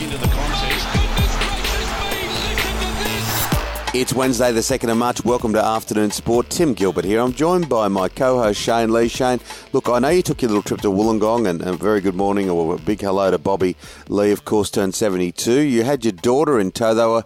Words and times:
into 0.00 0.16
the 0.16 0.28
contest. 0.28 0.86
It's 3.94 4.12
Wednesday, 4.12 4.52
the 4.52 4.60
2nd 4.60 4.92
of 4.92 4.96
March. 4.96 5.24
Welcome 5.24 5.52
to 5.54 5.64
Afternoon 5.64 6.12
Sport. 6.12 6.50
Tim 6.50 6.72
Gilbert 6.72 7.04
here. 7.04 7.20
I'm 7.20 7.32
joined 7.32 7.68
by 7.68 7.88
my 7.88 8.08
co 8.08 8.38
host 8.38 8.60
Shane 8.60 8.92
Lee. 8.92 9.08
Shane, 9.08 9.40
look, 9.72 9.88
I 9.88 9.98
know 9.98 10.10
you 10.10 10.22
took 10.22 10.40
your 10.40 10.50
little 10.50 10.62
trip 10.62 10.82
to 10.82 10.88
Wollongong, 10.88 11.48
and 11.48 11.62
a 11.62 11.72
very 11.72 12.00
good 12.00 12.14
morning, 12.14 12.48
or 12.48 12.76
a 12.76 12.78
big 12.78 13.00
hello 13.00 13.32
to 13.32 13.38
Bobby 13.38 13.76
Lee, 14.08 14.30
of 14.30 14.44
course, 14.44 14.70
turned 14.70 14.94
72. 14.94 15.52
You 15.62 15.82
had 15.82 16.04
your 16.04 16.12
daughter 16.12 16.60
in 16.60 16.70
tow. 16.70 16.94
They 16.94 17.04
were, 17.04 17.24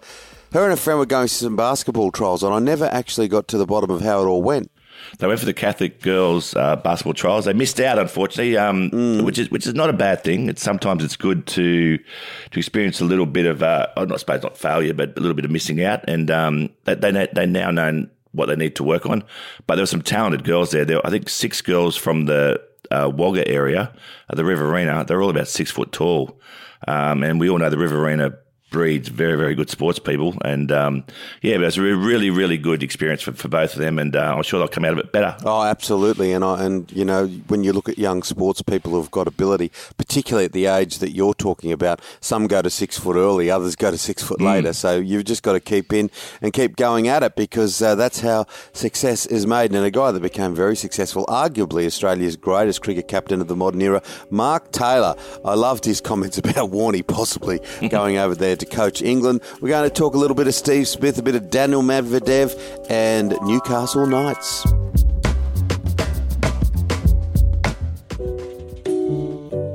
her 0.53 0.65
and 0.65 0.73
a 0.73 0.77
friend 0.77 0.99
were 0.99 1.05
going 1.05 1.29
to 1.29 1.35
some 1.35 1.57
basketball 1.57 2.11
trials, 2.11 2.43
and 2.43 2.55
I 2.55 2.59
never 2.59 2.87
actually 2.87 3.29
got 3.29 3.49
to 3.49 3.59
the 3.59 3.67
bottom 3.67 3.91
of 3.91 4.01
how 4.01 4.23
it 4.23 4.27
all 4.27 4.43
went. 4.43 4.72
They 5.19 5.27
went 5.27 5.41
for 5.41 5.47
the 5.47 5.53
Catholic 5.53 6.01
girls 6.01 6.55
uh, 6.57 6.77
basketball 6.77 7.15
trials. 7.15 7.45
They 7.45 7.53
missed 7.53 7.81
out, 7.81 7.99
unfortunately, 7.99 8.57
um, 8.57 8.91
mm. 8.91 9.25
which 9.25 9.39
is 9.39 9.51
which 9.51 9.67
is 9.67 9.75
not 9.75 9.91
a 9.91 9.93
bad 9.93 10.25
thing. 10.25 10.49
It's 10.49 10.63
sometimes 10.63 11.05
it's 11.05 11.17
good 11.17 11.47
to 11.49 11.99
to 11.99 12.59
experience 12.59 13.01
a 13.01 13.05
little 13.05 13.27
bit 13.27 13.47
of, 13.47 13.63
uh, 13.63 13.89
I 13.97 14.17
suppose 14.17 14.43
not 14.43 14.57
failure, 14.57 14.95
but 14.95 15.17
a 15.17 15.21
little 15.21 15.35
bit 15.35 15.45
of 15.45 15.51
missing 15.51 15.83
out. 15.83 16.05
And 16.09 16.31
um, 16.31 16.71
they 16.85 16.95
they 16.95 17.29
they 17.33 17.47
now 17.47 17.71
know 17.71 18.07
what 18.33 18.47
they 18.47 18.57
need 18.57 18.77
to 18.77 18.85
work 18.85 19.07
on. 19.07 19.25
But 19.67 19.77
there 19.77 19.83
were 19.83 19.87
some 19.87 20.03
talented 20.03 20.45
girls 20.45 20.71
there. 20.71 20.85
There, 20.85 20.97
were, 20.97 21.07
I 21.07 21.11
think, 21.11 21.29
six 21.29 21.61
girls 21.61 21.97
from 21.97 22.25
the 22.25 22.61
uh, 22.91 23.11
Wagga 23.15 23.47
area, 23.47 23.93
uh, 24.31 24.35
the 24.35 24.45
Riverina. 24.45 25.05
They're 25.05 25.23
all 25.23 25.31
about 25.31 25.49
six 25.49 25.71
foot 25.71 25.93
tall, 25.93 26.41
um, 26.89 27.23
and 27.23 27.39
we 27.39 27.49
all 27.49 27.59
know 27.59 27.71
the 27.71 27.79
Riverina 27.79 28.39
breeds 28.73 29.09
very, 29.09 29.37
very 29.37 29.55
good 29.55 29.71
sports 29.71 29.99
people. 29.99 30.35
And 30.45 30.73
um, 30.73 31.05
yeah, 31.43 31.55
it 31.55 31.61
was 31.61 31.79
a 31.79 31.83
really, 31.83 32.31
really 32.31 32.59
good 32.59 32.83
experience 32.83 33.23
for, 33.23 33.33
for 33.33 33.49
both 33.49 33.75
of 33.75 33.79
them. 33.79 33.99
And 33.99 34.17
uh, 34.17 34.35
I'm 34.37 34.43
sure 34.43 34.59
they'll 34.59 34.69
come 34.69 34.85
out 34.85 34.93
of 34.95 34.99
it 34.99 35.13
better. 35.13 35.37
Oh, 35.45 35.63
absolutely. 35.63 36.33
And 36.33 36.45
I, 36.45 36.65
and 36.65 36.91
you 36.91 37.05
know, 37.05 37.29
when 37.49 37.63
you 37.63 37.73
look 37.73 37.89
at 37.89 37.99
young 37.99 38.23
sports 38.23 38.63
people 38.63 38.93
who've 38.93 39.11
got 39.11 39.29
ability, 39.29 39.71
particularly 40.13 40.45
at 40.45 40.53
the 40.53 40.67
age 40.67 40.99
that 40.99 41.13
you're 41.13 41.33
talking 41.33 41.73
about, 41.73 41.99
some 42.21 42.47
go 42.47 42.61
to 42.61 42.69
six 42.69 42.99
foot 42.99 43.17
early, 43.17 43.51
others 43.51 43.75
go 43.75 43.91
to 43.91 43.97
six 43.97 44.23
foot 44.23 44.41
mm. 44.41 44.45
later. 44.45 44.75
So 44.75 44.99
you've 44.99 45.25
just 45.25 45.43
got 45.43 45.55
to 45.55 45.61
keep 45.61 45.91
in 45.91 46.11
and 46.43 46.53
keep 46.53 46.77
going 46.77 47.09
at 47.09 47.23
it 47.23 47.35
because 47.35 47.81
uh, 47.81 47.95
that's 47.95 48.21
how 48.21 48.45
success 48.75 49.25
is 49.25 49.47
made. 49.47 49.73
And 49.73 49.83
a 49.83 49.91
guy 49.91 50.11
that 50.11 50.21
became 50.21 50.55
very 50.55 50.77
successful, 50.77 51.25
arguably 51.29 51.87
Australia's 51.87 52.37
greatest 52.37 52.83
cricket 52.83 53.09
captain 53.09 53.41
of 53.41 53.49
the 53.49 53.57
modern 53.57 53.81
era, 53.81 54.03
Mark 54.29 54.71
Taylor. 54.71 55.15
I 55.47 55.55
loved 55.55 55.87
his 55.87 56.03
comments 56.03 56.37
about 56.43 56.71
Warney 56.71 57.07
possibly 57.07 57.61
going 57.89 58.19
over 58.19 58.35
there 58.35 58.57
to 58.57 58.67
coach 58.67 59.01
England. 59.01 59.41
We're 59.63 59.71
going 59.71 59.89
to 59.89 59.95
talk 59.95 60.15
a 60.15 60.19
little 60.19 60.37
bit 60.37 60.47
of 60.47 60.55
Steve 60.55 60.89
Smith, 60.89 61.17
a 61.19 61.23
bit 61.23 61.37
of 61.37 61.49
Daniil 61.49 61.81
Medvedev, 61.81 62.91
and 62.91 63.31
Newcastle 63.47 64.07
Knights. 64.07 64.67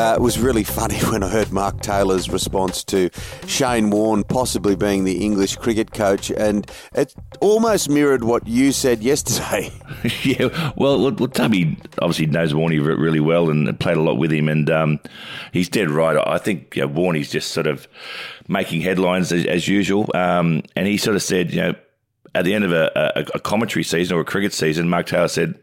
Uh, 0.00 0.14
it 0.14 0.22
was 0.22 0.38
really 0.38 0.64
funny 0.64 0.96
when 1.10 1.22
I 1.22 1.28
heard 1.28 1.52
Mark 1.52 1.82
Taylor's 1.82 2.30
response 2.30 2.82
to 2.84 3.10
Shane 3.46 3.90
Warne 3.90 4.24
possibly 4.24 4.74
being 4.74 5.04
the 5.04 5.22
English 5.22 5.56
cricket 5.56 5.92
coach, 5.92 6.30
and 6.30 6.66
it 6.94 7.14
almost 7.40 7.90
mirrored 7.90 8.24
what 8.24 8.48
you 8.48 8.72
said 8.72 9.02
yesterday. 9.02 9.70
yeah, 10.22 10.72
well, 10.74 10.98
well, 10.98 11.28
Tubby 11.28 11.76
obviously 12.00 12.24
knows 12.24 12.54
Warney 12.54 12.82
really 12.82 13.20
well 13.20 13.50
and 13.50 13.78
played 13.78 13.98
a 13.98 14.00
lot 14.00 14.16
with 14.16 14.32
him, 14.32 14.48
and 14.48 14.70
um, 14.70 15.00
he's 15.52 15.68
dead 15.68 15.90
right. 15.90 16.16
I 16.26 16.38
think 16.38 16.76
you 16.76 16.88
know, 16.88 17.12
just 17.22 17.50
sort 17.50 17.66
of 17.66 17.86
making 18.48 18.80
headlines 18.80 19.30
as, 19.32 19.44
as 19.44 19.68
usual, 19.68 20.08
um, 20.14 20.62
and 20.76 20.86
he 20.86 20.96
sort 20.96 21.14
of 21.14 21.22
said, 21.22 21.52
you 21.52 21.60
know, 21.60 21.74
at 22.34 22.46
the 22.46 22.54
end 22.54 22.64
of 22.64 22.72
a, 22.72 22.90
a, 23.16 23.24
a 23.34 23.40
commentary 23.40 23.84
season 23.84 24.16
or 24.16 24.20
a 24.20 24.24
cricket 24.24 24.54
season, 24.54 24.88
Mark 24.88 25.08
Taylor 25.08 25.28
said, 25.28 25.58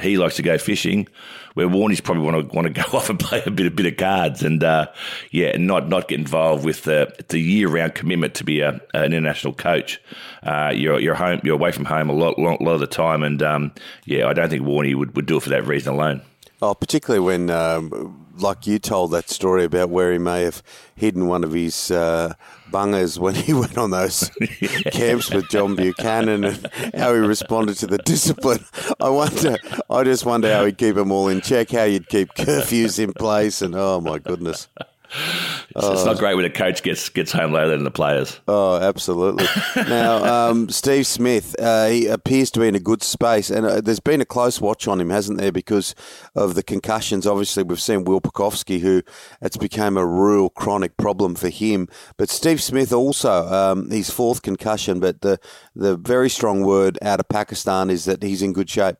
he 0.00 0.16
likes 0.16 0.36
to 0.36 0.42
go 0.42 0.56
fishing, 0.56 1.06
where 1.54 1.68
Warney's 1.68 2.00
probably 2.00 2.22
want 2.22 2.50
to 2.50 2.56
want 2.56 2.66
to 2.66 2.72
go 2.72 2.82
off 2.96 3.10
and 3.10 3.18
play 3.18 3.42
a 3.44 3.50
bit 3.50 3.66
a 3.66 3.70
bit 3.70 3.86
of 3.86 3.96
cards, 3.96 4.42
and 4.42 4.62
uh, 4.64 4.86
yeah, 5.30 5.48
and 5.48 5.66
not 5.66 5.88
not 5.88 6.08
get 6.08 6.18
involved 6.18 6.64
with 6.64 6.84
the 6.84 7.12
the 7.28 7.38
year 7.38 7.68
round 7.68 7.94
commitment 7.94 8.34
to 8.36 8.44
be 8.44 8.60
a, 8.60 8.80
an 8.94 9.04
international 9.12 9.52
coach. 9.52 10.00
Uh, 10.42 10.72
you're 10.74 10.98
you're 10.98 11.14
home, 11.14 11.40
you're 11.44 11.54
away 11.54 11.72
from 11.72 11.84
home 11.84 12.08
a 12.08 12.14
lot 12.14 12.38
lot, 12.38 12.60
lot 12.60 12.74
of 12.74 12.80
the 12.80 12.86
time, 12.86 13.22
and 13.22 13.42
um, 13.42 13.72
yeah, 14.04 14.26
I 14.26 14.32
don't 14.32 14.48
think 14.48 14.62
Warney 14.62 14.94
would, 14.94 15.14
would 15.16 15.26
do 15.26 15.36
it 15.36 15.42
for 15.42 15.50
that 15.50 15.66
reason 15.66 15.92
alone. 15.92 16.22
Oh, 16.64 16.74
particularly 16.74 17.26
when, 17.26 17.50
um, 17.50 18.24
like 18.38 18.68
you 18.68 18.78
told 18.78 19.10
that 19.10 19.28
story 19.28 19.64
about 19.64 19.90
where 19.90 20.12
he 20.12 20.18
may 20.18 20.42
have 20.42 20.62
hidden 20.94 21.26
one 21.26 21.42
of 21.42 21.52
his 21.52 21.90
uh, 21.90 22.34
bungers 22.70 23.18
when 23.18 23.34
he 23.34 23.52
went 23.62 23.76
on 23.76 23.90
those 23.90 24.30
camps 24.92 25.28
with 25.32 25.48
John 25.48 25.74
Buchanan 25.74 26.44
and 26.44 26.70
how 26.94 27.14
he 27.14 27.18
responded 27.18 27.78
to 27.78 27.88
the 27.88 27.98
discipline. 27.98 28.64
I 29.00 29.08
wonder, 29.08 29.56
I 29.90 30.04
just 30.04 30.24
wonder 30.24 30.54
how 30.54 30.64
he'd 30.64 30.78
keep 30.78 30.94
them 30.94 31.10
all 31.10 31.26
in 31.26 31.40
check, 31.40 31.72
how 31.72 31.82
you'd 31.82 32.08
keep 32.08 32.32
curfews 32.34 33.02
in 33.02 33.12
place, 33.12 33.60
and 33.60 33.74
oh 33.74 34.00
my 34.00 34.20
goodness. 34.20 34.68
It's, 35.14 35.86
it's, 35.86 36.04
not 36.04 36.18
great 36.18 36.34
when 36.34 36.44
a 36.44 36.50
coach 36.50 36.82
gets 36.82 37.08
gets 37.08 37.32
home 37.32 37.52
later 37.52 37.70
than 37.70 37.84
the 37.84 37.90
players. 37.90 38.40
Oh, 38.48 38.76
absolutely. 38.76 39.46
now, 39.76 40.24
um, 40.50 40.68
Steve 40.68 41.06
Smith, 41.06 41.54
uh, 41.58 41.88
he 41.88 42.06
appears 42.06 42.50
to 42.52 42.60
be 42.60 42.68
in 42.68 42.74
a 42.74 42.80
good 42.80 43.02
space, 43.02 43.50
and 43.50 43.66
uh, 43.66 43.80
there's 43.80 44.00
been 44.00 44.20
a 44.20 44.26
close 44.26 44.60
watch 44.60 44.88
on 44.88 45.00
him, 45.00 45.10
hasn't 45.10 45.38
there, 45.38 45.52
because 45.52 45.94
of 46.34 46.54
the 46.54 46.62
concussions. 46.62 47.26
Obviously, 47.26 47.62
we've 47.62 47.80
seen 47.80 48.04
Will 48.04 48.20
Pucovski, 48.20 48.80
who 48.80 49.02
it's 49.40 49.56
become 49.56 49.96
a 49.96 50.06
real 50.06 50.48
chronic 50.50 50.96
problem 50.96 51.34
for 51.34 51.48
him. 51.48 51.88
But 52.16 52.30
Steve 52.30 52.62
Smith 52.62 52.92
also, 52.92 53.46
um, 53.46 53.90
his 53.90 54.10
fourth 54.10 54.42
concussion, 54.42 55.00
but 55.00 55.20
the 55.20 55.38
the 55.74 55.96
very 55.96 56.28
strong 56.30 56.64
word 56.64 56.98
out 57.02 57.20
of 57.20 57.28
Pakistan 57.28 57.90
is 57.90 58.04
that 58.04 58.22
he's 58.22 58.42
in 58.42 58.52
good 58.52 58.68
shape. 58.68 58.96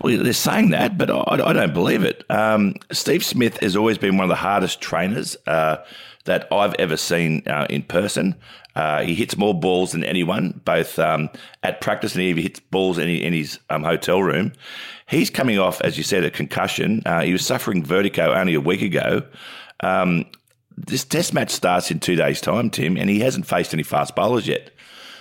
Well, 0.00 0.22
they're 0.22 0.32
saying 0.32 0.70
that, 0.70 0.96
but 0.96 1.10
I, 1.10 1.22
I 1.44 1.52
don't 1.52 1.74
believe 1.74 2.04
it. 2.04 2.24
Um, 2.30 2.74
Steve 2.90 3.24
Smith 3.24 3.58
has 3.60 3.76
always 3.76 3.98
been 3.98 4.16
one 4.16 4.24
of 4.24 4.30
the 4.30 4.36
hardest 4.36 4.80
trainers 4.80 5.36
uh, 5.46 5.76
that 6.24 6.50
I've 6.50 6.74
ever 6.74 6.96
seen 6.96 7.42
uh, 7.46 7.66
in 7.68 7.82
person. 7.82 8.34
Uh, 8.74 9.02
he 9.02 9.14
hits 9.14 9.36
more 9.36 9.58
balls 9.58 9.92
than 9.92 10.04
anyone, 10.04 10.60
both 10.64 10.98
um, 10.98 11.28
at 11.62 11.80
practice 11.80 12.14
and 12.14 12.22
he 12.22 12.40
hits 12.40 12.60
balls 12.60 12.98
in, 12.98 13.08
in 13.08 13.32
his 13.32 13.58
um, 13.68 13.82
hotel 13.82 14.22
room. 14.22 14.52
He's 15.06 15.28
coming 15.28 15.58
off, 15.58 15.80
as 15.82 15.98
you 15.98 16.04
said, 16.04 16.24
a 16.24 16.30
concussion. 16.30 17.02
Uh, 17.04 17.22
he 17.22 17.32
was 17.32 17.44
suffering 17.44 17.84
vertigo 17.84 18.32
only 18.32 18.54
a 18.54 18.60
week 18.60 18.80
ago. 18.80 19.22
Um, 19.80 20.24
this 20.76 21.04
test 21.04 21.34
match 21.34 21.50
starts 21.50 21.90
in 21.90 22.00
two 22.00 22.16
days' 22.16 22.40
time, 22.40 22.70
Tim, 22.70 22.96
and 22.96 23.10
he 23.10 23.20
hasn't 23.20 23.46
faced 23.46 23.74
any 23.74 23.82
fast 23.82 24.14
bowlers 24.14 24.46
yet. 24.46 24.70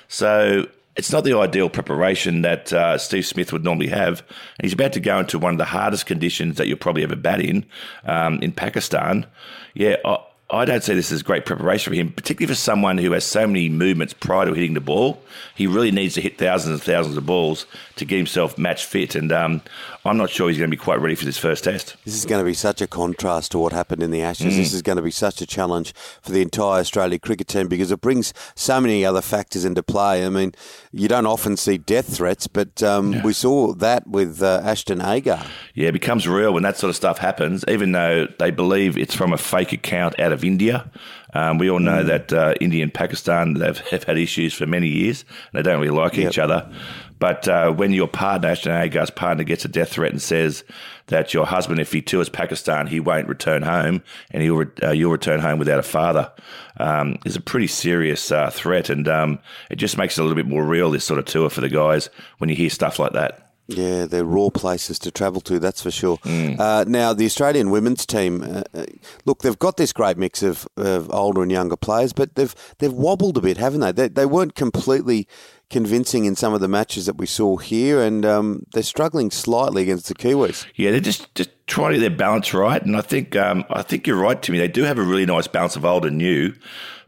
So 0.08 0.68
it's 1.00 1.14
not 1.14 1.24
the 1.24 1.38
ideal 1.38 1.70
preparation 1.70 2.42
that 2.42 2.74
uh, 2.74 2.98
Steve 2.98 3.25
Smith 3.25 3.54
would 3.54 3.63
normally 3.63 3.88
have. 3.88 4.22
He's 4.62 4.74
about 4.74 4.92
to 4.94 5.00
go 5.00 5.18
into 5.19 5.40
one 5.40 5.54
of 5.54 5.57
the 5.57 5.63
hardest 5.63 6.06
conditions 6.06 6.57
that 6.57 6.68
you'll 6.68 6.78
probably 6.78 7.04
ever 7.04 7.16
bat 7.16 7.40
in, 7.40 7.66
um, 8.04 8.40
in 8.42 8.51
Pakistan. 8.51 9.25
Yeah, 9.74 9.96
I, 10.04 10.18
I 10.50 10.66
don't 10.66 10.84
see 10.84 10.96
this 10.96 11.13
as 11.13 11.24
great 11.24 11.46
preparation 11.46 11.94
for 11.94 11.96
him, 11.96 12.12
particularly 12.12 12.54
for 12.54 12.60
someone 12.60 12.98
who 12.98 13.13
has 13.13 13.24
so 13.24 13.48
many 13.48 13.69
movements 13.69 14.13
prior 14.13 14.46
to 14.46 14.54
hitting 14.54 14.74
the 14.74 14.81
ball. 14.81 15.24
He 15.56 15.68
really 15.68 15.92
needs 15.92 16.16
to 16.16 16.22
hit 16.22 16.38
thousands 16.38 16.74
and 16.74 16.84
thousands 16.84 17.16
of 17.16 17.25
balls 17.25 17.66
to 17.96 18.04
get 18.04 18.18
himself 18.18 18.57
match 18.57 18.84
fit. 18.84 19.16
And 19.16 19.31
um, 19.31 19.62
I'm 20.10 20.18
not 20.18 20.32
sure 20.32 20.50
he's 20.50 20.58
going 20.58 20.72
to 20.72 20.76
be 20.76 20.82
quite 20.82 21.00
ready 21.00 21.16
for 21.16 21.26
this 21.26 21.38
first 21.38 21.66
test. 21.66 21.96
This 22.04 22.16
is 22.16 22.26
going 22.26 22.42
to 22.42 22.46
be 22.46 22.56
such 22.56 22.82
a 22.82 22.88
contrast 22.88 23.52
to 23.52 23.60
what 23.60 23.74
happened 23.74 24.02
in 24.02 24.10
the 24.10 24.22
Ashes. 24.22 24.54
Mm. 24.54 24.58
This 24.58 24.74
is 24.74 24.82
going 24.82 24.96
to 24.96 25.02
be 25.02 25.12
such 25.12 25.40
a 25.42 25.46
challenge 25.46 25.94
for 26.22 26.32
the 26.32 26.42
entire 26.42 26.80
Australia 26.80 27.20
cricket 27.20 27.48
team 27.48 27.68
because 27.68 27.92
it 27.92 28.02
brings 28.02 28.34
so 28.56 28.82
many 28.82 29.06
other 29.06 29.22
factors 29.22 29.66
into 29.66 29.84
play. 29.84 30.26
I 30.26 30.30
mean, 30.30 30.54
you 30.92 31.08
don't 31.08 31.28
often 31.28 31.58
see 31.58 31.78
death 31.78 32.16
threats, 32.16 32.48
but 32.48 32.82
um, 32.82 33.14
yeah. 33.14 33.24
we 33.24 33.34
saw 33.34 33.74
that 33.76 34.08
with 34.08 34.42
uh, 34.42 34.62
Ashton 34.64 35.02
Agar. 35.02 35.46
Yeah, 35.76 35.90
it 35.90 35.94
becomes 35.94 36.28
real 36.28 36.54
when 36.54 36.64
that 36.64 36.78
sort 36.78 36.90
of 36.90 36.96
stuff 36.96 37.20
happens, 37.20 37.64
even 37.68 37.92
though 37.92 38.28
they 38.40 38.50
believe 38.50 38.98
it's 38.98 39.16
from 39.16 39.32
a 39.32 39.38
fake 39.38 39.72
account 39.72 40.20
out 40.20 40.32
of 40.32 40.40
of 40.40 40.44
India. 40.44 40.90
Um, 41.34 41.58
we 41.58 41.70
all 41.70 41.80
know 41.80 42.04
mm. 42.04 42.08
that 42.08 42.34
uh, 42.34 42.54
India 42.60 42.84
and 42.84 42.94
Pakistan 42.94 43.56
have, 43.58 43.80
have 43.90 44.04
had 44.04 44.18
issues 44.18 44.54
for 44.54 44.66
many 44.66 44.88
years. 44.88 45.26
And 45.52 45.60
they 45.60 45.70
don't 45.70 45.80
really 45.80 45.96
like 45.96 46.16
yep. 46.16 46.31
each 46.31 46.40
other. 46.40 46.72
But 47.20 47.48
uh, 47.50 47.72
when 47.72 47.92
your 47.92 48.08
partner, 48.08 48.48
Ashton 48.48 48.72
Agar's 48.72 49.10
partner, 49.10 49.44
gets 49.44 49.66
a 49.66 49.68
death 49.68 49.90
threat 49.90 50.12
and 50.12 50.22
says 50.22 50.64
that 51.08 51.34
your 51.34 51.46
husband, 51.46 51.80
if 51.80 51.92
he 51.92 52.02
tours 52.02 52.30
Pakistan, 52.30 52.88
he 52.88 53.02
won't 53.02 53.28
return 53.28 53.62
home, 53.62 54.02
and 54.31 54.42
he'll 54.42 54.56
re- 54.56 54.68
uh, 54.81 54.92
you'll 54.92 55.12
return 55.12 55.42
home 55.42 55.60
without 55.60 55.80
a 55.80 55.84
father, 55.84 56.31
um, 56.78 57.20
is 57.26 57.36
a 57.36 57.42
pretty 57.42 57.68
serious 57.68 58.32
uh, 58.32 58.50
threat, 58.50 58.90
and 58.90 59.08
um, 59.10 59.40
it 59.70 59.75
just 59.75 59.98
makes 59.98 60.18
it 60.18 60.22
a 60.22 60.24
little 60.24 60.36
bit 60.36 60.48
more 60.48 60.64
real 60.64 60.92
this 60.92 61.04
sort 61.04 61.20
of 61.20 61.25
tour 61.25 61.50
for 61.50 61.60
the 61.60 61.68
guys 61.68 62.10
when 62.38 62.50
you 62.50 62.56
hear 62.56 62.70
stuff 62.70 63.00
like 63.00 63.12
that. 63.12 63.49
Yeah, 63.69 64.06
they're 64.06 64.25
raw 64.25 64.50
places 64.50 64.98
to 65.00 65.12
travel 65.12 65.42
to, 65.42 65.60
that's 65.60 65.81
for 65.81 65.92
sure. 65.92 66.18
Mm. 66.18 66.60
Uh, 66.60 66.86
now, 66.88 67.13
the 67.13 67.25
Australian 67.25 67.69
women's 67.69 68.06
team, 68.06 68.42
uh, 68.42 68.63
uh, 68.74 68.86
look, 69.25 69.42
they've 69.42 69.60
got 69.60 69.77
this 69.77 69.94
great 69.94 70.18
mix 70.18 70.42
of, 70.42 70.68
of, 70.75 71.10
older 71.12 71.44
and 71.44 71.51
younger 71.51 71.77
players, 71.77 72.12
but 72.12 72.36
they've 72.36 72.56
they've 72.80 72.92
wobbled 72.94 73.38
a 73.38 73.42
bit, 73.42 73.57
haven't 73.57 73.81
they? 73.81 73.92
They, 73.92 74.07
they 74.07 74.25
weren't 74.25 74.56
completely 74.56 75.27
convincing 75.69 76.25
in 76.25 76.36
some 76.36 76.54
of 76.54 76.62
the 76.62 76.68
matches 76.68 77.06
that 77.06 77.18
we 77.18 77.27
saw 77.27 77.57
here, 77.57 78.01
and 78.01 78.25
um, 78.25 78.66
they're 78.74 78.81
struggling 78.81 79.30
slightly 79.30 79.83
against 79.83 80.07
the 80.07 80.15
Kiwis. 80.15 80.65
Yeah, 80.75 80.92
they're 80.92 81.00
just, 81.00 81.33
just 81.36 81.51
trying 81.68 81.92
to 81.92 82.00
get 82.00 82.10
their 82.10 82.18
balance 82.18 82.54
right, 82.54 82.83
and 82.83 82.98
I 82.98 83.01
think 83.01 83.36
um, 83.36 83.65
I 83.69 83.83
think 83.83 84.07
you're 84.07 84.18
right, 84.18 84.42
Timmy. 84.42 84.57
They 84.57 84.68
do 84.68 84.83
have 84.83 84.98
a 84.98 85.04
really 85.04 85.25
nice 85.25 85.48
balance 85.48 85.75
of 85.75 85.86
old 85.86 86.06
and 86.06 86.18
new. 86.18 86.54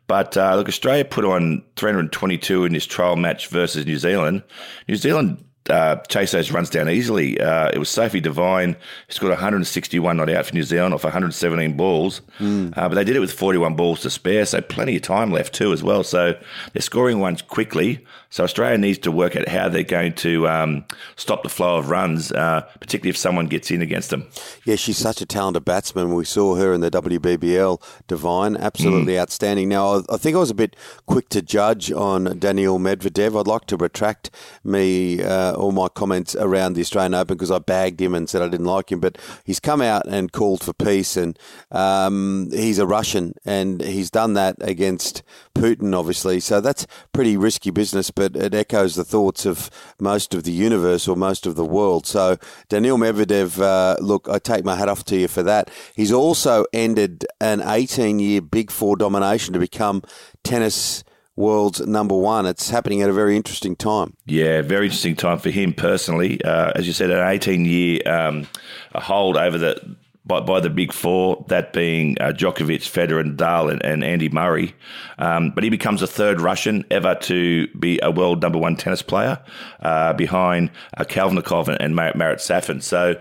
But 0.08 0.36
uh, 0.36 0.56
look, 0.58 0.68
Australia 0.68 1.06
put 1.06 1.24
on 1.24 1.64
322 1.78 2.66
in 2.66 2.74
this 2.74 2.86
trial 2.86 3.16
match 3.16 3.48
versus 3.48 3.86
New 3.86 3.98
Zealand. 3.98 4.44
New 4.90 4.98
Zealand 4.98 5.42
uh, 5.72 5.96
chase 6.08 6.32
those 6.32 6.52
runs 6.52 6.70
down 6.70 6.90
easily. 6.90 7.40
Uh, 7.40 7.70
it 7.74 7.78
was 7.78 7.90
Sophie 7.90 8.22
Devine 8.22 8.74
who 9.08 9.14
scored 9.14 9.32
161 9.32 10.18
not 10.18 10.30
out 10.30 10.46
for 10.46 10.54
New 10.54 10.64
Zealand 10.64 10.94
off 10.94 11.04
117 11.04 11.78
balls, 11.78 12.22
mm. 12.40 12.78
uh, 12.78 12.90
but 12.90 12.96
they 12.96 13.04
did 13.04 13.16
it 13.16 13.20
with 13.20 13.34
41 13.34 13.76
balls 13.76 14.02
to 14.02 14.10
spare, 14.10 14.46
so 14.46 14.62
plenty 14.62 14.96
of 14.98 15.02
time 15.02 15.32
left 15.32 15.54
too 15.54 15.74
as 15.74 15.82
well. 15.82 16.04
So 16.04 16.40
they're 16.74 16.82
scoring 16.82 17.20
ones 17.20 17.42
quickly. 17.42 18.06
So 18.30 18.46
Australia 18.46 18.78
needs 18.78 18.98
to 19.00 19.12
work 19.12 19.36
out 19.36 19.50
how 19.50 19.68
they're 19.68 19.84
going 19.84 20.14
to 20.14 20.48
um, 20.48 20.86
stop 21.18 21.44
the 21.44 21.50
flow 21.50 21.78
of 21.78 21.90
runs, 21.90 22.32
uh, 22.32 22.62
particularly 22.80 23.10
if 23.10 23.18
someone 23.18 23.48
gets 23.48 23.70
in 23.72 23.82
against 23.82 24.10
them. 24.10 24.30
Yeah, 24.64 24.78
she's 24.78 24.98
such 24.98 25.22
a 25.22 25.26
talented 25.26 25.66
batsman. 25.66 26.14
We 26.14 26.24
saw 26.24 26.56
her 26.56 26.72
in 26.72 26.80
the 26.80 26.90
WBBL. 26.90 27.82
Devine, 28.08 28.56
absolutely 28.56 29.16
mm. 29.16 29.20
outstanding. 29.20 29.68
Now, 29.68 30.04
I 30.10 30.16
think 30.16 30.38
I 30.38 30.40
was 30.40 30.50
a 30.50 30.56
bit 30.56 30.78
quick 31.06 31.28
to 31.30 31.42
judge 31.42 31.92
on 31.92 32.40
Daniil 32.40 32.80
Medvedev. 32.80 33.38
I'd 33.38 33.48
like 33.48 33.66
to 33.66 33.76
retract 33.76 34.32
me 34.64 35.22
uh, 35.22 35.56
all 35.62 35.72
my 35.72 35.88
comments 35.88 36.36
around 36.36 36.74
the 36.74 36.82
Australian 36.82 37.14
Open 37.14 37.38
because 37.38 37.52
I 37.52 37.60
bagged 37.60 38.02
him 38.02 38.16
and 38.16 38.30
said 38.30 38.42
I 38.42 38.50
didn't 38.50 38.66
like 38.66 38.92
him. 38.92 39.00
But 39.00 39.18
he's 39.46 39.60
come 39.60 39.82
out 39.82 40.08
and 40.08 40.32
called 40.32 40.64
for 40.64 40.74
peace, 40.74 41.16
and 41.18 41.38
um, 41.72 42.50
he's 42.52 42.80
a 42.80 42.88
Russian, 42.88 43.36
and 43.46 43.82
he's 43.82 44.10
done 44.10 44.34
that 44.34 44.58
against 44.62 45.24
Putin, 45.56 45.98
obviously. 45.98 46.40
So 46.40 46.62
that's 46.62 46.88
pretty 47.14 47.38
risky 47.38 47.72
business 47.72 48.12
but 48.12 48.36
it 48.36 48.54
echoes 48.54 48.96
the 48.96 49.04
thoughts 49.04 49.46
of 49.46 49.70
most 50.00 50.34
of 50.34 50.44
the 50.44 50.52
universe 50.52 51.08
or 51.08 51.16
most 51.16 51.46
of 51.46 51.56
the 51.56 51.66
world. 51.66 52.06
So, 52.06 52.38
Daniil 52.70 52.98
Medvedev, 52.98 53.62
uh, 53.62 53.98
look, 54.02 54.28
I 54.30 54.40
take 54.40 54.64
my 54.64 54.76
hat 54.76 54.90
off 54.90 55.04
to 55.06 55.18
you 55.18 55.28
for 55.28 55.44
that. 55.44 55.70
He's 55.96 56.12
also 56.12 56.66
ended 56.74 57.26
an 57.40 57.62
18 57.62 58.20
year 58.20 58.42
Big 58.42 58.72
Four 58.72 58.96
domination 58.96 59.54
to 59.54 59.60
become 59.60 60.04
tennis 60.44 61.04
world's 61.36 61.86
number 61.86 62.16
one. 62.16 62.46
It's 62.46 62.70
happening 62.70 63.02
at 63.02 63.10
a 63.10 63.14
very 63.14 63.36
interesting 63.36 63.76
time. 63.76 64.16
Yeah, 64.26 64.62
very 64.62 64.86
interesting 64.86 65.16
time 65.16 65.40
for 65.40 65.50
him 65.50 65.74
personally. 65.74 66.44
Uh, 66.44 66.72
as 66.76 66.88
you 66.88 66.94
said, 66.94 67.10
an 67.12 67.28
18 67.28 67.66
year 67.66 68.02
um, 68.06 68.48
hold 68.94 69.38
over 69.38 69.58
the 69.58 69.98
by, 70.24 70.40
by 70.40 70.60
the 70.60 70.70
big 70.70 70.94
four, 70.94 71.44
that 71.48 71.74
being 71.74 72.16
uh, 72.22 72.32
Djokovic, 72.32 72.82
Federer, 72.82 73.24
Nadal, 73.24 73.72
and, 73.72 73.84
and 73.84 74.04
Andy 74.04 74.30
Murray. 74.30 74.76
Um, 75.18 75.50
but 75.52 75.64
he 75.64 75.70
becomes 75.70 76.02
the 76.02 76.08
third 76.08 76.40
Russian 76.40 76.86
ever 76.92 77.16
to 77.22 77.68
be 77.80 78.00
a 78.04 78.12
world 78.12 78.42
number 78.42 78.60
one 78.60 78.76
tennis 78.76 79.02
player 79.02 79.40
uh, 79.82 80.14
behind 80.14 80.70
uh, 80.96 81.04
Kafelnikov 81.04 81.68
and, 81.68 81.82
and 81.82 81.96
Marat 81.96 82.40
Safin. 82.40 82.82
So, 82.82 83.20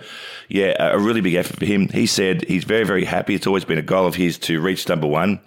yeah, 0.48 0.74
a 0.78 0.98
really 0.98 1.20
big 1.20 1.34
effort 1.34 1.58
for 1.58 1.64
him. 1.64 1.88
He 1.88 2.06
said 2.06 2.44
he's 2.44 2.64
very, 2.64 2.84
very 2.84 3.04
happy. 3.04 3.34
It's 3.34 3.46
always 3.46 3.64
been 3.64 3.78
a 3.78 3.82
goal 3.82 4.06
of 4.06 4.14
his 4.14 4.38
to 4.40 4.60
reach 4.60 4.88
number 4.88 5.06
one, 5.06 5.40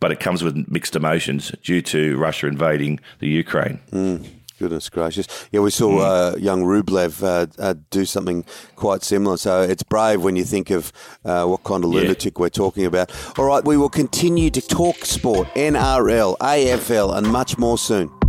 but 0.00 0.10
it 0.10 0.18
comes 0.18 0.42
with 0.42 0.56
mixed 0.68 0.96
emotions 0.96 1.52
due 1.62 1.82
to 1.82 2.16
Russia 2.18 2.46
invading 2.46 3.00
the 3.20 3.28
Ukraine. 3.28 3.78
Mm. 3.92 4.26
Goodness 4.60 4.90
gracious. 4.90 5.26
Yeah, 5.52 5.60
we 5.60 5.70
saw 5.70 5.90
hmm. 5.90 6.00
uh, 6.00 6.38
young 6.38 6.64
Rublev 6.64 7.22
uh, 7.22 7.46
uh, 7.58 7.74
do 7.88 8.04
something 8.04 8.44
quite 8.76 9.02
similar. 9.02 9.38
So 9.38 9.62
it's 9.62 9.82
brave 9.82 10.22
when 10.22 10.36
you 10.36 10.44
think 10.44 10.68
of 10.68 10.92
uh, 11.24 11.46
what 11.46 11.64
kind 11.64 11.82
of 11.82 11.88
lunatic 11.88 12.34
yeah. 12.36 12.40
we're 12.42 12.50
talking 12.50 12.84
about. 12.84 13.10
All 13.38 13.46
right, 13.46 13.64
we 13.64 13.78
will 13.78 13.88
continue 13.88 14.50
to 14.50 14.60
talk 14.60 15.06
sport, 15.06 15.48
NRL, 15.54 16.36
AFL, 16.36 17.16
and 17.16 17.26
much 17.32 17.56
more 17.56 17.78
soon. 17.78 18.19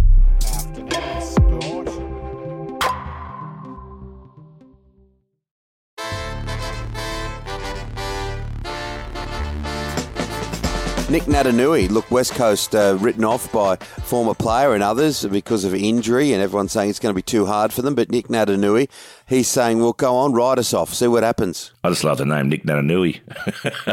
Nic 11.12 11.24
Naitanui, 11.24 11.90
look, 11.90 12.10
West 12.10 12.36
Coast 12.36 12.74
uh, 12.74 12.98
written 13.02 13.26
off 13.26 13.52
by 13.52 13.76
former 13.76 14.34
player 14.34 14.74
and 14.74 14.82
others 14.82 15.26
because 15.26 15.66
of 15.66 15.76
injury, 15.76 16.32
and 16.32 16.42
everyone's 16.42 16.72
saying 16.72 16.90
it's 16.90 17.00
going 17.00 17.14
to 17.14 17.18
be 17.18 17.22
too 17.22 17.46
hard 17.46 17.74
for 17.74 17.82
them. 17.82 17.96
But 17.96 18.10
Nic 18.10 18.30
Naitanui, 18.30 18.88
he's 19.28 19.50
saying, 19.50 19.80
well, 19.80 19.92
go 19.92 20.16
on, 20.16 20.32
write 20.32 20.58
us 20.58 20.74
off, 20.74 20.94
see 20.94 21.08
what 21.08 21.24
happens. 21.24 21.74
I 21.84 21.90
just 21.90 22.06
love 22.06 22.18
the 22.18 22.26
name, 22.26 22.48
Nic 22.48 22.64
Naitanui. 22.64 23.20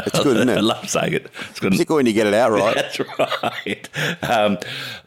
It's 0.05 0.23
good, 0.23 0.37
isn't 0.37 0.47
it? 0.49 0.59
I 0.59 0.61
love 0.61 0.89
saying 0.89 1.11
it. 1.11 1.29
It's 1.49 1.59
good. 1.59 1.73
Particularly 1.73 2.03
when 2.03 2.05
you 2.05 2.13
get 2.13 2.25
it 2.25 2.33
out 2.33 2.53
right. 2.53 2.73
That's 2.73 2.99
right. 3.43 4.23
Um, 4.23 4.57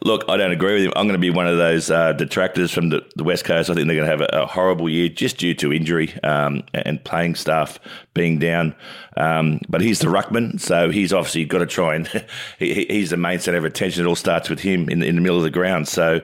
look, 0.03 0.25
I 0.29 0.37
don't 0.37 0.53
agree 0.53 0.75
with 0.75 0.82
him. 0.82 0.93
I'm 0.94 1.06
going 1.06 1.19
to 1.19 1.19
be 1.19 1.31
one 1.31 1.47
of 1.47 1.56
those 1.56 1.91
uh, 1.91 2.12
detractors 2.12 2.70
from 2.73 2.91
the, 2.91 3.06
the, 3.17 3.25
West 3.25 3.47
Coast. 3.47 3.70
I 3.70 3.75
think 3.75 3.87
they're 3.87 3.97
going 3.97 4.05
to 4.05 4.11
have 4.11 4.20
a, 4.20 4.43
a 4.43 4.47
horrible 4.47 4.91
year 4.91 5.08
just 5.08 5.38
due 5.38 5.55
to 5.55 5.73
injury 5.73 6.12
um, 6.25 6.62
and 6.75 7.03
playing 7.05 7.37
staff 7.37 7.79
being 8.12 8.38
down. 8.38 8.75
Um, 9.17 9.61
but 9.69 9.81
he's 9.81 10.00
the 10.00 10.08
ruckman, 10.08 10.61
so 10.61 10.91
he's 10.91 11.12
obviously 11.12 11.44
got 11.44 11.58
to 11.58 11.67
try 11.67 11.94
and 12.07 12.25
he, 12.59 12.85
he's 12.87 13.11
the 13.11 13.17
main 13.17 13.39
centre 13.39 13.59
of 13.59 13.65
attention. 13.65 14.05
It 14.05 14.09
all 14.09 14.17
starts 14.17 14.49
with 14.49 14.61
him 14.61 14.89
in, 14.89 15.03
in 15.03 15.17
the 15.17 15.21
middle 15.21 15.39
of 15.39 15.45
the 15.45 15.51
ground. 15.51 15.89
So 15.89 16.21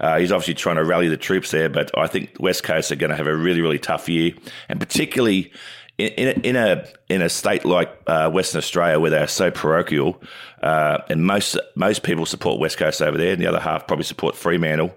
uh, 0.00 0.18
he's 0.18 0.32
obviously 0.32 0.54
trying 0.54 0.76
to 0.76 0.84
rally 0.84 1.08
the 1.08 1.16
troops 1.16 1.50
there. 1.50 1.68
But 1.68 1.96
I 1.96 2.06
think 2.06 2.36
West 2.40 2.62
Coast 2.62 2.92
are 2.92 2.96
going 2.96 3.10
to 3.10 3.16
have 3.16 3.26
a 3.26 3.36
really, 3.36 3.60
really 3.60 3.78
tough 3.78 4.08
year, 4.08 4.32
and 4.68 4.80
particularly. 4.80 5.52
In, 5.98 6.08
in, 6.08 6.26
a, 6.26 6.48
in 6.48 6.56
a 6.56 6.86
in 7.10 7.22
a 7.22 7.28
state 7.28 7.66
like 7.66 7.94
uh, 8.06 8.30
Western 8.30 8.58
Australia 8.58 8.98
where 8.98 9.10
they 9.10 9.18
are 9.18 9.26
so 9.26 9.50
parochial, 9.50 10.20
uh, 10.62 10.98
and 11.10 11.24
most 11.24 11.58
most 11.74 12.02
people 12.02 12.24
support 12.24 12.58
West 12.58 12.78
Coast 12.78 13.02
over 13.02 13.18
there, 13.18 13.34
and 13.34 13.40
the 13.40 13.46
other 13.46 13.60
half 13.60 13.86
probably 13.86 14.04
support 14.04 14.34
Fremantle. 14.34 14.96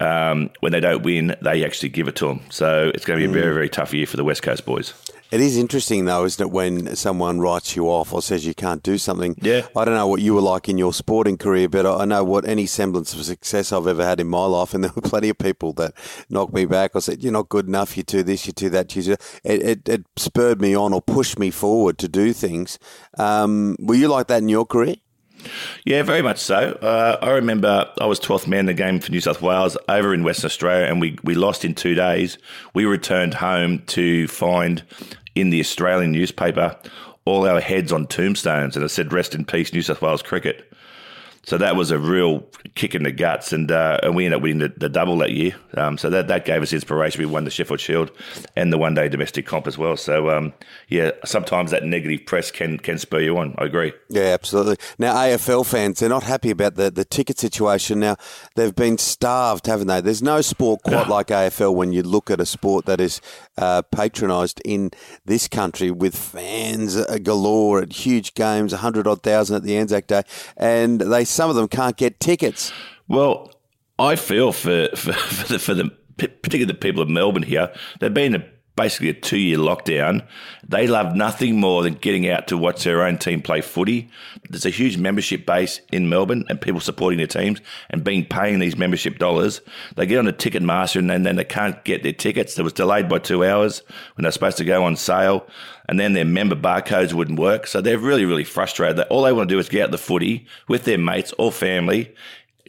Um, 0.00 0.50
when 0.60 0.72
they 0.72 0.80
don't 0.80 1.02
win, 1.02 1.34
they 1.42 1.64
actually 1.64 1.88
give 1.88 2.06
it 2.06 2.16
to 2.16 2.28
them. 2.28 2.40
So 2.50 2.92
it's 2.94 3.04
going 3.04 3.20
to 3.20 3.26
be 3.26 3.30
a 3.30 3.32
very, 3.32 3.52
very 3.52 3.68
tough 3.68 3.92
year 3.92 4.06
for 4.06 4.16
the 4.16 4.24
West 4.24 4.42
Coast 4.42 4.64
boys. 4.64 4.94
It 5.30 5.42
is 5.42 5.58
interesting, 5.58 6.06
though, 6.06 6.24
isn't 6.24 6.42
it, 6.42 6.50
when 6.50 6.96
someone 6.96 7.38
writes 7.38 7.76
you 7.76 7.84
off 7.86 8.14
or 8.14 8.22
says 8.22 8.46
you 8.46 8.54
can't 8.54 8.82
do 8.82 8.96
something? 8.96 9.36
Yeah. 9.42 9.66
I 9.76 9.84
don't 9.84 9.94
know 9.94 10.06
what 10.06 10.22
you 10.22 10.34
were 10.34 10.40
like 10.40 10.70
in 10.70 10.78
your 10.78 10.94
sporting 10.94 11.36
career, 11.36 11.68
but 11.68 11.84
I 11.84 12.06
know 12.06 12.24
what 12.24 12.48
any 12.48 12.64
semblance 12.64 13.12
of 13.12 13.22
success 13.26 13.70
I've 13.70 13.86
ever 13.86 14.02
had 14.02 14.20
in 14.20 14.26
my 14.26 14.46
life, 14.46 14.72
and 14.72 14.82
there 14.82 14.92
were 14.94 15.02
plenty 15.02 15.28
of 15.28 15.36
people 15.36 15.74
that 15.74 15.92
knocked 16.30 16.54
me 16.54 16.64
back 16.64 16.92
or 16.94 17.02
said, 17.02 17.22
"You're 17.22 17.32
not 17.32 17.50
good 17.50 17.66
enough. 17.66 17.94
You 17.94 18.04
do 18.04 18.22
this, 18.22 18.46
you 18.46 18.54
do 18.54 18.70
that." 18.70 18.96
You 18.96 19.02
do. 19.02 19.12
It, 19.44 19.62
it, 19.62 19.88
it 19.88 20.06
spurred 20.16 20.62
me 20.62 20.74
on 20.74 20.94
or 20.94 21.02
pushed 21.02 21.38
me 21.38 21.50
forward 21.50 21.98
to 21.98 22.08
do 22.08 22.32
things. 22.32 22.78
Um, 23.18 23.76
were 23.80 23.96
you 23.96 24.08
like 24.08 24.28
that 24.28 24.40
in 24.42 24.48
your 24.48 24.64
career? 24.64 24.96
Yeah, 25.88 26.02
very 26.02 26.20
much 26.20 26.36
so. 26.36 26.72
Uh, 26.82 27.16
I 27.22 27.30
remember 27.30 27.90
I 27.98 28.04
was 28.04 28.20
12th 28.20 28.46
man 28.46 28.60
in 28.60 28.66
the 28.66 28.74
game 28.74 29.00
for 29.00 29.10
New 29.10 29.22
South 29.22 29.40
Wales 29.40 29.74
over 29.88 30.12
in 30.12 30.22
Western 30.22 30.48
Australia, 30.48 30.84
and 30.84 31.00
we, 31.00 31.18
we 31.24 31.34
lost 31.34 31.64
in 31.64 31.74
two 31.74 31.94
days. 31.94 32.36
We 32.74 32.84
returned 32.84 33.32
home 33.32 33.78
to 33.86 34.28
find 34.28 34.82
in 35.34 35.48
the 35.48 35.60
Australian 35.60 36.12
newspaper 36.12 36.76
all 37.24 37.48
our 37.48 37.62
heads 37.62 37.90
on 37.90 38.06
tombstones, 38.06 38.76
and 38.76 38.84
it 38.84 38.90
said 38.90 39.14
"Rest 39.14 39.34
in 39.34 39.46
peace, 39.46 39.72
New 39.72 39.80
South 39.80 40.02
Wales 40.02 40.20
cricket." 40.20 40.70
So 41.48 41.56
that 41.56 41.76
was 41.76 41.90
a 41.90 41.98
real 41.98 42.40
kick 42.74 42.94
in 42.94 43.04
the 43.04 43.10
guts, 43.10 43.54
and 43.54 43.72
uh, 43.72 44.00
and 44.02 44.14
we 44.14 44.26
ended 44.26 44.36
up 44.36 44.42
winning 44.42 44.58
the, 44.58 44.68
the 44.76 44.90
double 44.90 45.16
that 45.16 45.32
year. 45.32 45.56
Um, 45.78 45.96
so 45.96 46.10
that, 46.10 46.28
that 46.28 46.44
gave 46.44 46.60
us 46.60 46.74
inspiration. 46.74 47.20
We 47.20 47.24
won 47.24 47.44
the 47.44 47.50
Sheffield 47.50 47.80
Shield 47.80 48.10
and 48.54 48.70
the 48.70 48.76
one 48.76 48.92
day 48.92 49.08
domestic 49.08 49.46
comp 49.46 49.66
as 49.66 49.78
well. 49.78 49.96
So 49.96 50.28
um, 50.28 50.52
yeah, 50.88 51.12
sometimes 51.24 51.70
that 51.70 51.84
negative 51.84 52.26
press 52.26 52.50
can 52.50 52.76
can 52.76 52.98
spur 52.98 53.20
you 53.20 53.38
on. 53.38 53.54
I 53.56 53.64
agree. 53.64 53.94
Yeah, 54.10 54.24
absolutely. 54.24 54.76
Now 54.98 55.14
AFL 55.14 55.64
fans 55.64 56.00
they're 56.00 56.10
not 56.10 56.24
happy 56.24 56.50
about 56.50 56.74
the, 56.74 56.90
the 56.90 57.06
ticket 57.06 57.38
situation. 57.38 58.00
Now 58.00 58.16
they've 58.54 58.76
been 58.76 58.98
starved, 58.98 59.68
haven't 59.68 59.86
they? 59.86 60.02
There's 60.02 60.22
no 60.22 60.42
sport 60.42 60.82
quite 60.82 61.06
yeah. 61.06 61.14
like 61.14 61.28
AFL 61.28 61.74
when 61.74 61.94
you 61.94 62.02
look 62.02 62.30
at 62.30 62.42
a 62.42 62.46
sport 62.46 62.84
that 62.84 63.00
is 63.00 63.22
uh, 63.56 63.80
patronised 63.90 64.60
in 64.66 64.90
this 65.24 65.48
country 65.48 65.90
with 65.90 66.14
fans 66.14 67.02
galore 67.22 67.80
at 67.80 67.92
huge 67.92 68.34
games, 68.34 68.74
hundred 68.74 69.06
odd 69.06 69.22
thousand 69.22 69.56
at 69.56 69.62
the 69.62 69.78
Anzac 69.78 70.06
Day, 70.08 70.24
and 70.58 71.00
they 71.00 71.24
some 71.38 71.50
of 71.50 71.54
them 71.54 71.68
can't 71.68 71.96
get 71.96 72.18
tickets. 72.18 72.72
Well, 73.06 73.52
I 73.96 74.16
feel 74.16 74.50
for 74.50 74.88
for, 74.96 75.12
for 75.36 75.52
the, 75.52 75.58
for 75.60 75.72
the 75.72 75.88
particularly 76.16 76.64
the 76.64 76.74
people 76.74 77.00
of 77.00 77.08
Melbourne 77.08 77.44
here. 77.44 77.72
They've 78.00 78.12
been 78.12 78.34
a 78.34 78.44
basically 78.78 79.08
a 79.08 79.12
two 79.12 79.38
year 79.38 79.58
lockdown. 79.58 80.24
They 80.66 80.86
love 80.86 81.16
nothing 81.16 81.58
more 81.58 81.82
than 81.82 81.94
getting 81.94 82.28
out 82.28 82.46
to 82.48 82.56
watch 82.56 82.84
their 82.84 83.02
own 83.02 83.18
team 83.18 83.42
play 83.42 83.60
footy. 83.60 84.08
There's 84.48 84.64
a 84.64 84.70
huge 84.70 84.96
membership 84.96 85.44
base 85.44 85.80
in 85.90 86.08
Melbourne 86.08 86.44
and 86.48 86.60
people 86.60 86.80
supporting 86.80 87.18
their 87.18 87.26
teams 87.26 87.60
and 87.90 88.04
being 88.04 88.24
paying 88.24 88.60
these 88.60 88.76
membership 88.76 89.18
dollars. 89.18 89.60
They 89.96 90.06
get 90.06 90.18
on 90.18 90.28
a 90.28 90.32
Ticketmaster 90.32 91.00
and 91.00 91.10
then, 91.10 91.24
then 91.24 91.34
they 91.34 91.44
can't 91.44 91.82
get 91.84 92.04
their 92.04 92.12
tickets. 92.12 92.56
It 92.56 92.62
was 92.62 92.72
delayed 92.72 93.08
by 93.08 93.18
two 93.18 93.44
hours 93.44 93.82
when 94.14 94.22
they're 94.22 94.30
supposed 94.30 94.58
to 94.58 94.64
go 94.64 94.84
on 94.84 94.94
sale. 94.94 95.48
And 95.88 95.98
then 95.98 96.12
their 96.12 96.24
member 96.24 96.54
barcodes 96.54 97.14
wouldn't 97.14 97.40
work. 97.40 97.66
So 97.66 97.80
they're 97.80 97.98
really, 97.98 98.26
really 98.26 98.44
frustrated. 98.44 99.00
All 99.08 99.22
they 99.22 99.32
want 99.32 99.48
to 99.48 99.54
do 99.54 99.58
is 99.58 99.68
get 99.68 99.84
out 99.84 99.90
the 99.90 99.98
footy 99.98 100.46
with 100.68 100.84
their 100.84 100.98
mates 100.98 101.34
or 101.36 101.50
family 101.50 102.14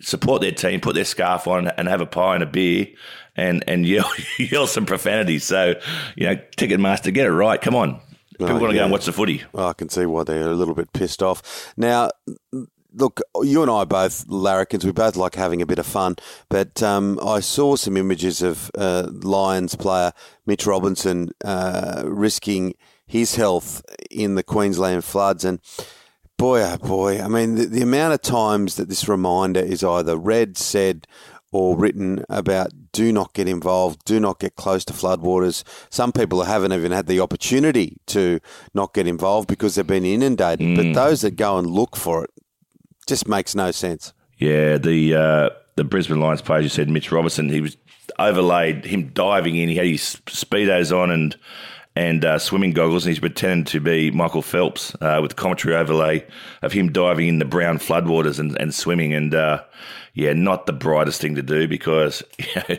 support 0.01 0.41
their 0.41 0.51
team, 0.51 0.81
put 0.81 0.95
their 0.95 1.05
scarf 1.05 1.47
on, 1.47 1.67
and 1.67 1.87
have 1.87 2.01
a 2.01 2.05
pie 2.05 2.35
and 2.35 2.43
a 2.43 2.47
beer, 2.47 2.87
and 3.35 3.63
and 3.67 3.85
yell 3.85 4.09
yell 4.39 4.67
some 4.67 4.85
profanity. 4.85 5.39
So, 5.39 5.75
you 6.15 6.27
know, 6.27 6.35
Ticketmaster, 6.57 7.13
get 7.13 7.25
it 7.27 7.31
right. 7.31 7.59
Come 7.61 7.75
on, 7.75 7.99
people 8.37 8.47
Oh, 8.49 8.59
want 8.59 8.71
to 8.71 8.75
yeah. 8.75 8.79
go 8.81 8.83
and 8.85 8.91
watch 8.91 9.05
the 9.05 9.13
footy. 9.13 9.43
Well, 9.53 9.67
I 9.67 9.73
can 9.73 9.89
see 9.89 10.05
why 10.05 10.23
they're 10.23 10.49
a 10.49 10.53
little 10.55 10.75
bit 10.75 10.91
pissed 10.93 11.21
off. 11.23 11.73
Now, 11.77 12.09
look, 12.93 13.21
you 13.43 13.61
and 13.61 13.69
I 13.71 13.83
both 13.85 14.25
larrikins. 14.27 14.85
We 14.85 14.91
both 14.91 15.15
like 15.15 15.35
having 15.35 15.61
a 15.61 15.65
bit 15.65 15.79
of 15.79 15.85
fun. 15.85 16.15
But 16.49 16.81
um, 16.81 17.19
I 17.25 17.39
saw 17.39 17.75
some 17.75 17.97
images 17.97 18.41
of 18.41 18.71
uh, 18.77 19.07
Lions 19.11 19.75
player 19.75 20.11
Mitch 20.45 20.65
Robinson 20.65 21.29
uh, 21.45 22.03
risking 22.05 22.73
his 23.05 23.35
health 23.35 23.83
in 24.11 24.35
the 24.35 24.43
Queensland 24.43 25.03
floods, 25.03 25.43
and 25.43 25.59
boy, 26.39 26.63
oh 26.63 26.77
boy, 26.77 27.21
I 27.21 27.27
mean, 27.27 27.55
the, 27.55 27.65
the 27.65 27.81
amount 27.81 28.15
of 28.15 28.21
times 28.21 28.75
that 28.77 28.89
this 28.89 29.07
reminder 29.07 29.59
is 29.59 29.83
either 29.83 30.17
read, 30.17 30.57
said, 30.57 31.05
or 31.51 31.77
written 31.77 32.23
about 32.29 32.71
do 32.91 33.11
not 33.11 33.33
get 33.33 33.47
involved, 33.47 34.05
do 34.05 34.19
not 34.19 34.39
get 34.39 34.55
close 34.55 34.85
to 34.85 34.93
floodwaters. 34.93 35.63
Some 35.89 36.11
people 36.11 36.43
haven't 36.43 36.73
even 36.73 36.91
had 36.91 37.07
the 37.07 37.19
opportunity 37.19 37.97
to 38.07 38.39
not 38.73 38.93
get 38.93 39.07
involved 39.07 39.47
because 39.47 39.75
they've 39.75 39.85
been 39.85 40.05
inundated. 40.05 40.75
But 40.75 40.93
those 40.93 41.21
that 41.21 41.35
go 41.35 41.57
and 41.57 41.67
look 41.67 41.95
for 41.95 42.23
it 42.23 42.31
just 43.07 43.27
makes 43.27 43.53
no 43.55 43.71
sense. 43.71 44.13
Yeah, 44.37 44.77
the 44.77 45.15
uh, 45.15 45.49
the 45.75 45.83
Brisbane 45.83 46.19
Lions 46.19 46.41
player, 46.41 46.61
you 46.61 46.69
said 46.69 46.89
Mitch 46.89 47.11
Robertson, 47.11 47.49
he 47.49 47.61
was 47.61 47.77
overlaid 48.17 48.85
him 48.85 49.09
diving 49.09 49.55
in. 49.55 49.69
He 49.69 49.75
had 49.75 49.87
his 49.87 50.21
speedos 50.27 50.95
on 50.95 51.11
and 51.11 51.35
and 51.99 52.23
uh, 52.23 52.39
swimming 52.39 52.71
goggles, 52.71 53.05
and 53.05 53.11
he's 53.11 53.19
pretending 53.19 53.65
to 53.65 53.81
be 53.81 54.09
Michael 54.09 54.41
Phelps 54.41 54.95
uh, 55.01 55.19
with 55.21 55.35
commentary 55.35 55.75
overlay 55.75 56.25
of 56.61 56.71
him 56.71 56.93
diving 56.93 57.27
in 57.27 57.39
the 57.39 57.45
brown 57.45 57.77
floodwaters 57.77 58.39
and, 58.39 58.57
and 58.57 58.73
swimming. 58.73 59.13
And 59.13 59.35
uh, 59.35 59.63
yeah, 60.13 60.31
not 60.31 60.65
the 60.65 60.71
brightest 60.71 61.19
thing 61.19 61.35
to 61.35 61.43
do 61.43 61.67
because. 61.67 62.23
You 62.39 62.63
know, 62.69 62.77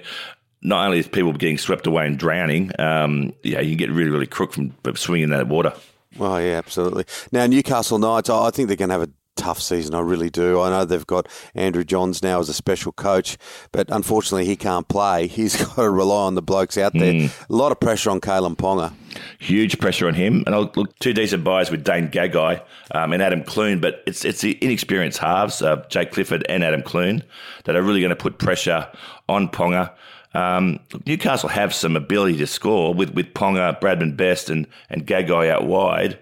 not 0.63 0.85
only 0.85 0.99
is 0.99 1.09
people 1.09 1.33
getting 1.33 1.57
swept 1.57 1.87
away 1.87 2.07
and 2.07 2.19
drowning, 2.19 2.71
um, 2.79 3.33
yeah, 3.43 3.61
you 3.61 3.71
can 3.71 3.79
get 3.79 3.91
really, 3.91 4.11
really 4.11 4.27
crook 4.27 4.53
from 4.53 4.75
swimming 4.95 5.23
in 5.23 5.31
that 5.31 5.49
water. 5.49 5.73
Oh, 6.19 6.37
yeah, 6.37 6.59
absolutely. 6.59 7.07
Now, 7.33 7.47
Newcastle 7.47 7.99
Knights, 7.99 8.29
I 8.29 8.51
think 8.51 8.69
they're 8.69 8.77
going 8.77 8.91
to 8.91 8.99
have 8.99 9.09
a 9.09 9.11
tough 9.37 9.59
season. 9.59 9.95
I 9.95 10.01
really 10.01 10.29
do. 10.29 10.61
I 10.61 10.69
know 10.69 10.85
they've 10.85 11.07
got 11.07 11.29
Andrew 11.55 11.83
Johns 11.83 12.23
now 12.23 12.41
as 12.41 12.51
a 12.51 12.53
special 12.53 12.93
coach, 12.93 13.39
but 13.73 13.91
unfortunately 13.91 14.45
he 14.45 14.57
can't 14.57 14.87
play. 14.87 15.27
He's 15.29 15.57
got 15.57 15.77
to 15.77 15.89
rely 15.89 16.27
on 16.27 16.35
the 16.35 16.43
blokes 16.43 16.77
out 16.77 16.93
there. 16.93 17.31
A 17.49 17.53
lot 17.53 17.73
of 17.73 17.81
pressure 17.81 18.11
on 18.11 18.21
Kalyn 18.21 18.55
Ponga. 18.55 18.93
Huge 19.41 19.79
pressure 19.79 20.07
on 20.07 20.13
him. 20.13 20.43
And 20.45 20.55
I'll 20.55 20.71
look 20.77 20.99
two 20.99 21.15
decent 21.15 21.43
buys 21.43 21.71
with 21.71 21.83
Dane 21.83 22.09
Gagai 22.09 22.63
um, 22.91 23.15
and 23.15 23.23
Adam 23.23 23.43
Clune, 23.43 23.81
but 23.81 24.03
it's 24.07 24.23
it's 24.23 24.43
the 24.43 24.63
inexperienced 24.63 25.19
halves, 25.19 25.63
uh, 25.63 25.83
Jake 25.89 26.13
Clifford 26.13 26.45
and 26.49 26.63
Adam 26.63 26.83
Clune, 26.83 27.23
that 27.65 27.75
are 27.75 27.83
really 27.83 28.01
going 28.01 28.11
to 28.11 28.17
put 28.17 28.39
pressure 28.39 28.87
on 29.31 29.49
Ponga. 29.49 29.93
Um, 30.35 30.79
Newcastle 31.07 31.49
have 31.49 31.75
some 31.75 31.97
ability 31.97 32.37
to 32.37 32.47
score 32.47 32.93
with, 32.93 33.15
with 33.15 33.33
Ponga, 33.33 33.81
Bradman 33.81 34.15
Best, 34.15 34.51
and, 34.51 34.67
and 34.91 35.07
Gagai 35.07 35.51
out 35.51 35.67
wide, 35.67 36.19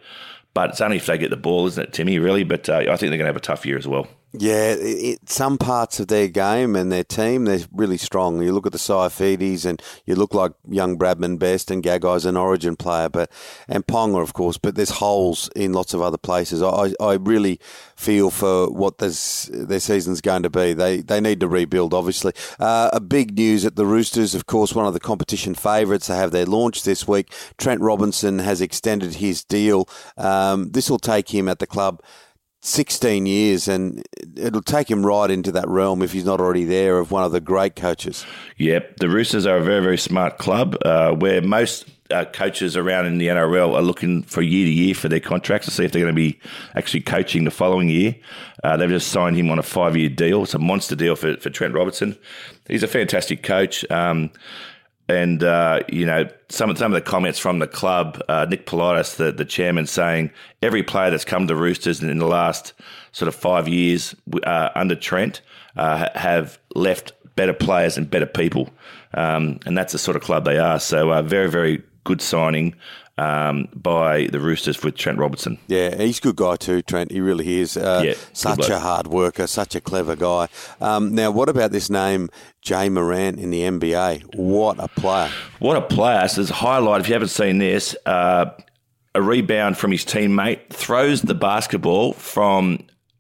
but 0.55 0.71
it's 0.71 0.81
only 0.81 0.97
if 0.97 1.07
they 1.07 1.19
get 1.19 1.31
the 1.31 1.37
ball, 1.37 1.67
isn't 1.67 1.83
it, 1.83 1.93
Timmy, 1.93 2.21
really? 2.21 2.45
But 2.45 2.69
uh, 2.69 2.77
I 2.77 2.85
think 2.85 3.11
they're 3.11 3.11
going 3.11 3.21
to 3.21 3.27
have 3.27 3.37
a 3.37 3.41
tough 3.41 3.67
year 3.67 3.77
as 3.77 3.89
well. 3.89 4.07
Yeah, 4.33 4.73
it, 4.73 4.79
it- 4.81 5.29
some 5.31 5.57
parts 5.57 6.01
of 6.01 6.09
their 6.09 6.29
game 6.29 6.77
and 6.77 6.93
their 6.93 7.03
team, 7.05 7.45
they're 7.47 7.61
really 7.73 7.97
strong. 7.97 8.43
You 8.43 8.53
look 8.53 8.67
at 8.67 8.73
the 8.73 8.79
Saifitis 8.79 9.65
and 9.65 9.83
you 10.05 10.15
look 10.17 10.35
like 10.35 10.53
young 10.69 10.99
Bradman 10.99 11.39
Best 11.39 11.71
and 11.71 11.83
Gagai's 11.83 12.27
an 12.27 12.37
origin 12.37 12.77
player, 12.77 13.09
but 13.09 13.31
and 13.69 13.87
Ponga, 13.87 14.21
of 14.23 14.35
course, 14.35 14.59
but 14.59 14.75
there's 14.75 14.91
holes 14.91 15.49
in 15.57 15.73
lots 15.73 15.95
of 15.95 16.03
other 16.03 16.19
places. 16.19 16.63
I, 16.63 16.93
I 17.01 17.15
really 17.15 17.59
feel 17.97 18.31
for 18.31 18.71
what 18.71 18.99
this, 18.99 19.49
their 19.53 19.81
season's 19.81 20.21
going 20.21 20.43
to 20.43 20.51
be. 20.51 20.75
They 20.75 21.01
they 21.01 21.21
need 21.21 21.41
to 21.41 21.49
rebuild, 21.49 21.95
obviously. 21.95 22.33
Uh, 22.59 22.91
a 22.93 23.01
big 23.01 23.35
news 23.37 23.65
at 23.65 23.77
the 23.77 23.87
Roosters, 23.87 24.35
of 24.35 24.45
course, 24.45 24.75
one 24.75 24.87
of 24.87 24.93
the 24.95 25.01
competition 25.01 25.55
favourites. 25.55 26.07
They 26.09 26.17
have 26.17 26.33
their 26.33 26.47
launch 26.47 26.83
this 26.83 27.09
week. 27.09 27.33
Trent 27.57 27.81
Robinson 27.81 28.41
has 28.41 28.61
extended 28.61 29.15
his 29.17 29.43
deal. 29.43 29.89
Um, 30.19 30.71
this 30.73 30.91
will 30.91 30.99
take 30.99 31.31
him 31.35 31.49
at 31.49 31.61
the 31.61 31.67
club 31.67 32.03
16 32.61 33.27
years, 33.27 33.69
and 33.69 34.03
it'll 34.37 34.63
take 34.63 34.91
him 34.91 35.07
right 35.07 35.31
into 35.31 35.53
that 35.53 35.69
realm 35.69 36.03
if 36.03 36.13
he's 36.13 36.25
not 36.25 36.41
already 36.41 36.65
there 36.65 36.99
of 36.99 37.11
one 37.11 37.23
of 37.23 37.33
the 37.33 37.41
great 37.41 37.77
coaches. 37.77 38.27
Yep, 38.57 38.97
the 38.97 39.09
Roosters 39.09 39.47
are 39.47 39.57
a 39.57 39.63
very, 39.63 39.83
very 39.83 39.99
smart 39.99 40.39
club 40.39 40.77
uh, 40.85 41.13
where 41.13 41.41
most 41.41 41.89
uh, 42.11 42.25
coaches 42.25 42.77
around 42.77 43.07
in 43.07 43.19
the 43.19 43.29
NRL 43.29 43.75
are 43.75 43.83
looking 43.83 44.23
for 44.23 44.43
year 44.43 44.65
to 44.65 44.73
year 44.73 44.95
for 44.95 45.09
their 45.09 45.21
contracts 45.21 45.67
to 45.67 45.71
see 45.71 45.85
if 45.85 45.93
they're 45.93 46.03
going 46.03 46.15
to 46.15 46.17
be 46.17 46.39
actually 46.75 47.03
coaching 47.03 47.45
the 47.45 47.51
following 47.51 47.89
year. 47.89 48.17
Uh, 48.65 48.77
they've 48.77 48.89
just 48.89 49.09
signed 49.09 49.37
him 49.37 49.51
on 49.51 49.59
a 49.59 49.63
five 49.63 49.97
year 49.97 50.09
deal. 50.09 50.43
It's 50.43 50.55
a 50.55 50.59
monster 50.59 50.97
deal 50.97 51.17
for, 51.17 51.37
for 51.37 51.51
Trent 51.51 51.75
Robertson. 51.75 52.17
He's 52.67 52.83
a 52.83 52.89
fantastic 52.89 53.43
coach. 53.43 53.89
Um, 53.91 54.31
and 55.09 55.43
uh, 55.43 55.81
you 55.89 56.05
know 56.05 56.29
some 56.49 56.71
of 56.71 56.79
some 56.79 56.93
of 56.93 56.97
the 57.03 57.11
comments 57.11 57.39
from 57.39 57.59
the 57.59 57.67
club, 57.67 58.23
uh, 58.29 58.47
Nick 58.49 58.67
Politis, 58.67 59.17
the 59.17 59.33
the 59.33 59.45
chairman, 59.45 59.87
saying 59.87 60.31
every 60.63 60.83
player 60.83 61.11
that's 61.11 61.25
come 61.25 61.47
to 61.47 61.57
Roosters 61.57 62.03
in 62.03 62.19
the 62.19 62.27
last 62.27 62.75
sort 63.13 63.29
of 63.29 63.35
five 63.35 63.69
years 63.69 64.15
uh, 64.45 64.71
under 64.75 64.95
Trent 64.95 65.41
uh, 65.77 66.09
have 66.15 66.59
left 66.75 67.13
better 67.37 67.55
players 67.55 67.97
and 67.97 68.11
better 68.11 68.27
people, 68.27 68.69
um, 69.15 69.59
and 69.65 69.77
that's 69.77 69.93
the 69.93 69.99
sort 69.99 70.17
of 70.17 70.23
club 70.23 70.45
they 70.45 70.59
are. 70.59 70.79
So 70.79 71.13
uh, 71.13 71.23
very 71.23 71.49
very 71.49 71.83
good 72.05 72.21
signing 72.21 72.75
um, 73.19 73.69
by 73.75 74.27
the 74.29 74.41
Roosters 74.41 74.83
with 74.83 74.95
Trent 74.97 75.19
Robertson. 75.19 75.59
Yeah, 75.67 75.95
he's 75.97 76.19
a 76.19 76.23
good 76.23 76.37
guy 76.37 76.57
too, 76.57 76.83
Trent. 76.83 77.11
He 77.11 77.21
really 77.21 77.61
is. 77.61 77.77
Uh, 77.77 78.03
Yeah, 78.05 78.15
such 78.33 78.69
a 78.71 78.79
hard 78.79 79.09
worker, 79.09 79.47
such 79.47 79.75
a 79.75 79.81
clever 79.81 80.17
guy. 80.17 80.49
Um, 80.81 81.15
now, 81.15 81.31
what 81.31 81.49
about 81.49 81.73
this 81.73 81.91
name, 81.91 82.31
Ja 82.65 82.89
Morant 82.89 83.39
in 83.39 83.51
the 83.51 83.63
NBA? 83.63 84.35
What 84.37 84.79
a 84.79 84.89
player! 84.89 85.31
What 85.59 85.77
a 85.77 85.83
player! 85.83 86.27
So 86.29 86.37
there's 86.37 86.51
a 86.51 86.55
highlight. 86.55 87.01
If 87.01 87.09
you 87.09 87.15
haven't 87.15 87.29
seen 87.29 87.59
this, 87.59 87.97
uh, 88.07 88.47
a 89.15 89.23
rebound 89.23 89.77
from 89.77 89.91
his 89.91 90.05
teammate 90.05 90.71
throws 90.71 91.23
the 91.23 91.35
basketball 91.35 92.13
from 92.13 92.79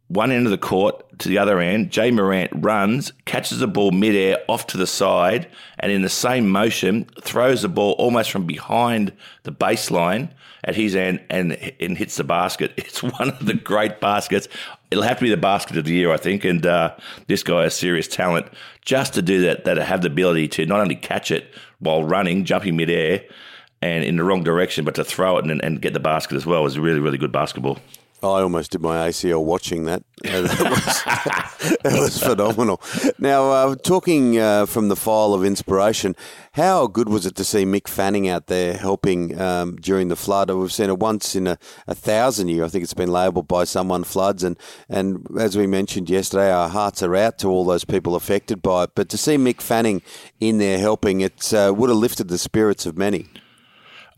one 0.08 0.32
end 0.32 0.46
of 0.46 0.50
the 0.50 0.58
court 0.58 1.04
to 1.20 1.28
the 1.28 1.38
other 1.38 1.60
end. 1.60 1.94
Ja 1.94 2.10
Morant 2.10 2.50
runs, 2.54 3.12
catches 3.26 3.58
the 3.58 3.68
ball 3.68 3.90
midair 3.90 4.38
off 4.48 4.66
to 4.68 4.76
the 4.76 4.86
side, 4.86 5.48
and 5.78 5.92
in 5.92 6.02
the 6.02 6.08
same 6.08 6.48
motion 6.48 7.04
throws 7.20 7.62
the 7.62 7.68
ball 7.68 7.92
almost 7.92 8.30
from 8.30 8.46
behind 8.46 9.12
the 9.42 9.52
baseline 9.52 10.30
at 10.64 10.74
his 10.74 10.96
end 10.96 11.20
and 11.30 11.52
and 11.80 11.98
hits 11.98 12.16
the 12.16 12.24
basket. 12.24 12.72
It's 12.88 13.02
one 13.02 13.28
of 13.30 13.44
the 13.44 13.54
great 13.54 14.00
baskets. 14.00 14.48
It'll 14.90 15.04
have 15.04 15.18
to 15.18 15.24
be 15.24 15.30
the 15.30 15.36
basket 15.36 15.76
of 15.76 15.84
the 15.84 15.92
year, 15.92 16.10
I 16.10 16.16
think. 16.16 16.44
And 16.44 16.64
uh, 16.64 16.96
this 17.26 17.42
guy 17.42 17.64
has 17.64 17.74
serious 17.74 18.08
talent 18.08 18.46
just 18.82 19.14
to 19.14 19.22
do 19.22 19.42
that. 19.42 19.64
That 19.64 19.76
have 19.76 20.00
the 20.00 20.08
ability 20.08 20.48
to 20.48 20.66
not 20.66 20.80
only 20.80 20.96
catch 20.96 21.30
it 21.30 21.52
while 21.80 22.02
running, 22.02 22.44
jumping 22.44 22.76
midair, 22.76 23.24
and 23.82 24.04
in 24.04 24.16
the 24.16 24.24
wrong 24.24 24.42
direction, 24.42 24.84
but 24.84 24.94
to 24.94 25.04
throw 25.04 25.36
it 25.36 25.44
and, 25.44 25.62
and 25.62 25.82
get 25.82 25.92
the 25.92 26.00
basket 26.00 26.36
as 26.36 26.46
well 26.46 26.64
is 26.64 26.78
really 26.78 27.00
really 27.00 27.18
good 27.18 27.32
basketball. 27.32 27.78
I 28.22 28.42
almost 28.42 28.72
did 28.72 28.80
my 28.80 29.08
ACL 29.08 29.44
watching 29.44 29.84
that. 29.84 30.02
That, 30.28 30.70
was, 30.70 31.82
that 31.82 32.00
was 32.00 32.22
phenomenal. 32.22 32.80
Now, 33.18 33.50
uh, 33.50 33.74
talking 33.76 34.38
uh, 34.38 34.66
from 34.66 34.88
the 34.88 34.96
file 34.96 35.34
of 35.34 35.44
inspiration, 35.44 36.16
how 36.52 36.86
good 36.86 37.08
was 37.08 37.26
it 37.26 37.36
to 37.36 37.44
see 37.44 37.64
Mick 37.64 37.88
Fanning 37.88 38.28
out 38.28 38.46
there 38.46 38.74
helping 38.74 39.40
um, 39.40 39.76
during 39.76 40.08
the 40.08 40.16
flood? 40.16 40.50
We've 40.50 40.72
seen 40.72 40.90
it 40.90 40.98
once 40.98 41.36
in 41.36 41.46
a, 41.46 41.58
a 41.86 41.94
thousand 41.94 42.48
year. 42.48 42.64
I 42.64 42.68
think 42.68 42.84
it's 42.84 42.94
been 42.94 43.12
labelled 43.12 43.48
by 43.48 43.64
someone 43.64 44.04
floods, 44.04 44.42
and 44.42 44.56
and 44.88 45.26
as 45.38 45.56
we 45.56 45.66
mentioned 45.66 46.10
yesterday, 46.10 46.50
our 46.50 46.68
hearts 46.68 47.02
are 47.02 47.14
out 47.16 47.38
to 47.38 47.48
all 47.48 47.64
those 47.64 47.84
people 47.84 48.14
affected 48.14 48.62
by 48.62 48.84
it. 48.84 48.90
But 48.94 49.08
to 49.10 49.18
see 49.18 49.36
Mick 49.36 49.60
Fanning 49.60 50.02
in 50.40 50.58
there 50.58 50.78
helping, 50.78 51.20
it 51.20 51.52
uh, 51.52 51.72
would 51.76 51.90
have 51.90 51.98
lifted 51.98 52.28
the 52.28 52.38
spirits 52.38 52.86
of 52.86 52.96
many. 52.96 53.28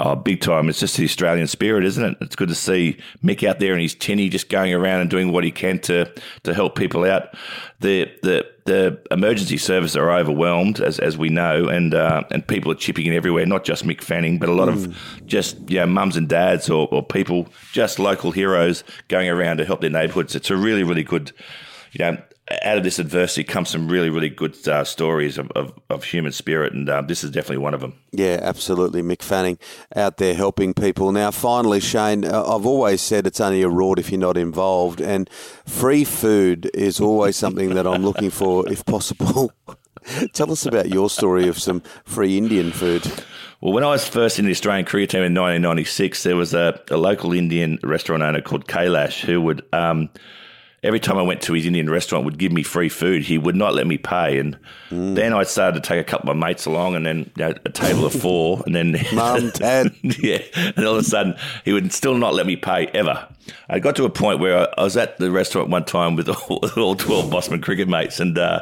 Oh, 0.02 0.16
big 0.16 0.40
time. 0.40 0.70
It's 0.70 0.80
just 0.80 0.96
the 0.96 1.04
Australian 1.04 1.46
spirit, 1.46 1.84
isn't 1.84 2.02
it? 2.02 2.16
It's 2.22 2.34
good 2.34 2.48
to 2.48 2.54
see 2.54 2.96
Mick 3.22 3.46
out 3.46 3.58
there 3.58 3.74
in 3.74 3.80
his 3.80 3.94
tinny 3.94 4.30
just 4.30 4.48
going 4.48 4.72
around 4.72 5.02
and 5.02 5.10
doing 5.10 5.30
what 5.30 5.44
he 5.44 5.50
can 5.50 5.78
to 5.80 6.10
to 6.44 6.54
help 6.54 6.74
people 6.74 7.04
out. 7.04 7.34
The 7.80 8.10
the 8.22 8.46
the 8.64 8.98
emergency 9.10 9.58
services 9.58 9.98
are 9.98 10.10
overwhelmed, 10.10 10.80
as 10.80 10.98
as 11.00 11.18
we 11.18 11.28
know, 11.28 11.68
and 11.68 11.92
uh, 11.92 12.24
and 12.30 12.46
people 12.46 12.72
are 12.72 12.76
chipping 12.76 13.04
in 13.04 13.12
everywhere, 13.12 13.44
not 13.44 13.62
just 13.64 13.84
Mick 13.84 14.00
Fanning, 14.00 14.38
but 14.38 14.48
a 14.48 14.54
lot 14.54 14.70
of 14.70 14.96
just 15.26 15.68
you 15.68 15.80
know, 15.80 15.86
mums 15.86 16.16
and 16.16 16.30
dads 16.30 16.70
or, 16.70 16.88
or 16.90 17.04
people, 17.04 17.48
just 17.72 17.98
local 17.98 18.30
heroes 18.30 18.84
going 19.08 19.28
around 19.28 19.58
to 19.58 19.66
help 19.66 19.82
their 19.82 19.90
neighbourhoods. 19.90 20.34
It's 20.34 20.48
a 20.48 20.56
really, 20.56 20.82
really 20.82 21.04
good, 21.04 21.32
you 21.92 22.04
know, 22.06 22.16
out 22.62 22.78
of 22.78 22.84
this 22.84 22.98
adversity 22.98 23.44
comes 23.44 23.70
some 23.70 23.88
really, 23.88 24.10
really 24.10 24.28
good 24.28 24.56
uh, 24.66 24.84
stories 24.84 25.38
of, 25.38 25.50
of, 25.52 25.72
of, 25.88 26.04
human 26.04 26.32
spirit, 26.32 26.72
and 26.72 26.88
uh, 26.88 27.00
this 27.02 27.22
is 27.22 27.30
definitely 27.30 27.58
one 27.58 27.74
of 27.74 27.80
them. 27.80 27.94
Yeah, 28.12 28.40
absolutely. 28.42 29.02
Mick 29.02 29.22
Fanning 29.22 29.58
out 29.94 30.16
there 30.16 30.34
helping 30.34 30.74
people. 30.74 31.12
Now, 31.12 31.30
finally, 31.30 31.80
Shane, 31.80 32.24
uh, 32.24 32.42
I've 32.42 32.66
always 32.66 33.00
said 33.00 33.26
it's 33.26 33.40
only 33.40 33.62
a 33.62 33.68
reward 33.68 33.98
if 33.98 34.10
you're 34.10 34.20
not 34.20 34.36
involved, 34.36 35.00
and 35.00 35.30
free 35.66 36.04
food 36.04 36.70
is 36.74 37.00
always 37.00 37.36
something 37.36 37.74
that 37.74 37.86
I'm 37.86 38.04
looking 38.04 38.30
for 38.30 38.68
if 38.72 38.84
possible. 38.84 39.52
Tell 40.32 40.50
us 40.50 40.66
about 40.66 40.88
your 40.88 41.08
story 41.08 41.46
of 41.46 41.58
some 41.58 41.82
free 42.04 42.36
Indian 42.36 42.72
food. 42.72 43.06
Well, 43.60 43.74
when 43.74 43.84
I 43.84 43.88
was 43.88 44.08
first 44.08 44.38
in 44.38 44.46
the 44.46 44.50
Australian 44.50 44.86
cricket 44.86 45.10
team 45.10 45.18
in 45.18 45.34
1996, 45.34 46.22
there 46.22 46.36
was 46.36 46.54
a, 46.54 46.80
a 46.90 46.96
local 46.96 47.32
Indian 47.32 47.78
restaurant 47.82 48.22
owner 48.22 48.40
called 48.40 48.66
Kailash 48.66 49.20
who 49.20 49.40
would. 49.40 49.62
Um, 49.72 50.08
every 50.82 51.00
time 51.00 51.18
I 51.18 51.22
went 51.22 51.42
to 51.42 51.52
his 51.52 51.66
Indian 51.66 51.90
restaurant, 51.90 52.24
would 52.24 52.38
give 52.38 52.52
me 52.52 52.62
free 52.62 52.88
food. 52.88 53.22
He 53.22 53.38
would 53.38 53.56
not 53.56 53.74
let 53.74 53.86
me 53.86 53.98
pay, 53.98 54.38
and 54.38 54.58
mm. 54.90 55.14
then 55.14 55.32
I 55.32 55.42
started 55.42 55.82
to 55.82 55.88
take 55.88 56.00
a 56.00 56.04
couple 56.04 56.30
of 56.30 56.36
my 56.36 56.48
mates 56.48 56.66
along, 56.66 56.94
and 56.94 57.04
then 57.04 57.30
you 57.36 57.44
know, 57.44 57.54
a 57.64 57.70
table 57.70 58.06
of 58.06 58.12
four, 58.12 58.62
and 58.66 58.74
then 58.74 58.96
mum, 59.14 59.50
dad, 59.54 59.92
yeah, 60.02 60.38
and 60.54 60.84
all 60.84 60.94
of 60.94 61.00
a 61.00 61.04
sudden 61.04 61.34
he 61.64 61.72
would 61.72 61.92
still 61.92 62.16
not 62.16 62.34
let 62.34 62.46
me 62.46 62.56
pay 62.56 62.86
ever. 62.88 63.28
I 63.68 63.78
got 63.80 63.96
to 63.96 64.04
a 64.04 64.10
point 64.10 64.38
where 64.38 64.68
I 64.78 64.84
was 64.84 64.96
at 64.96 65.18
the 65.18 65.30
restaurant 65.30 65.70
one 65.70 65.84
time 65.84 66.14
with 66.14 66.28
all, 66.28 66.64
all 66.76 66.94
twelve 66.94 67.30
Mosman 67.30 67.62
cricket 67.62 67.88
mates, 67.88 68.20
and 68.20 68.38
uh, 68.38 68.60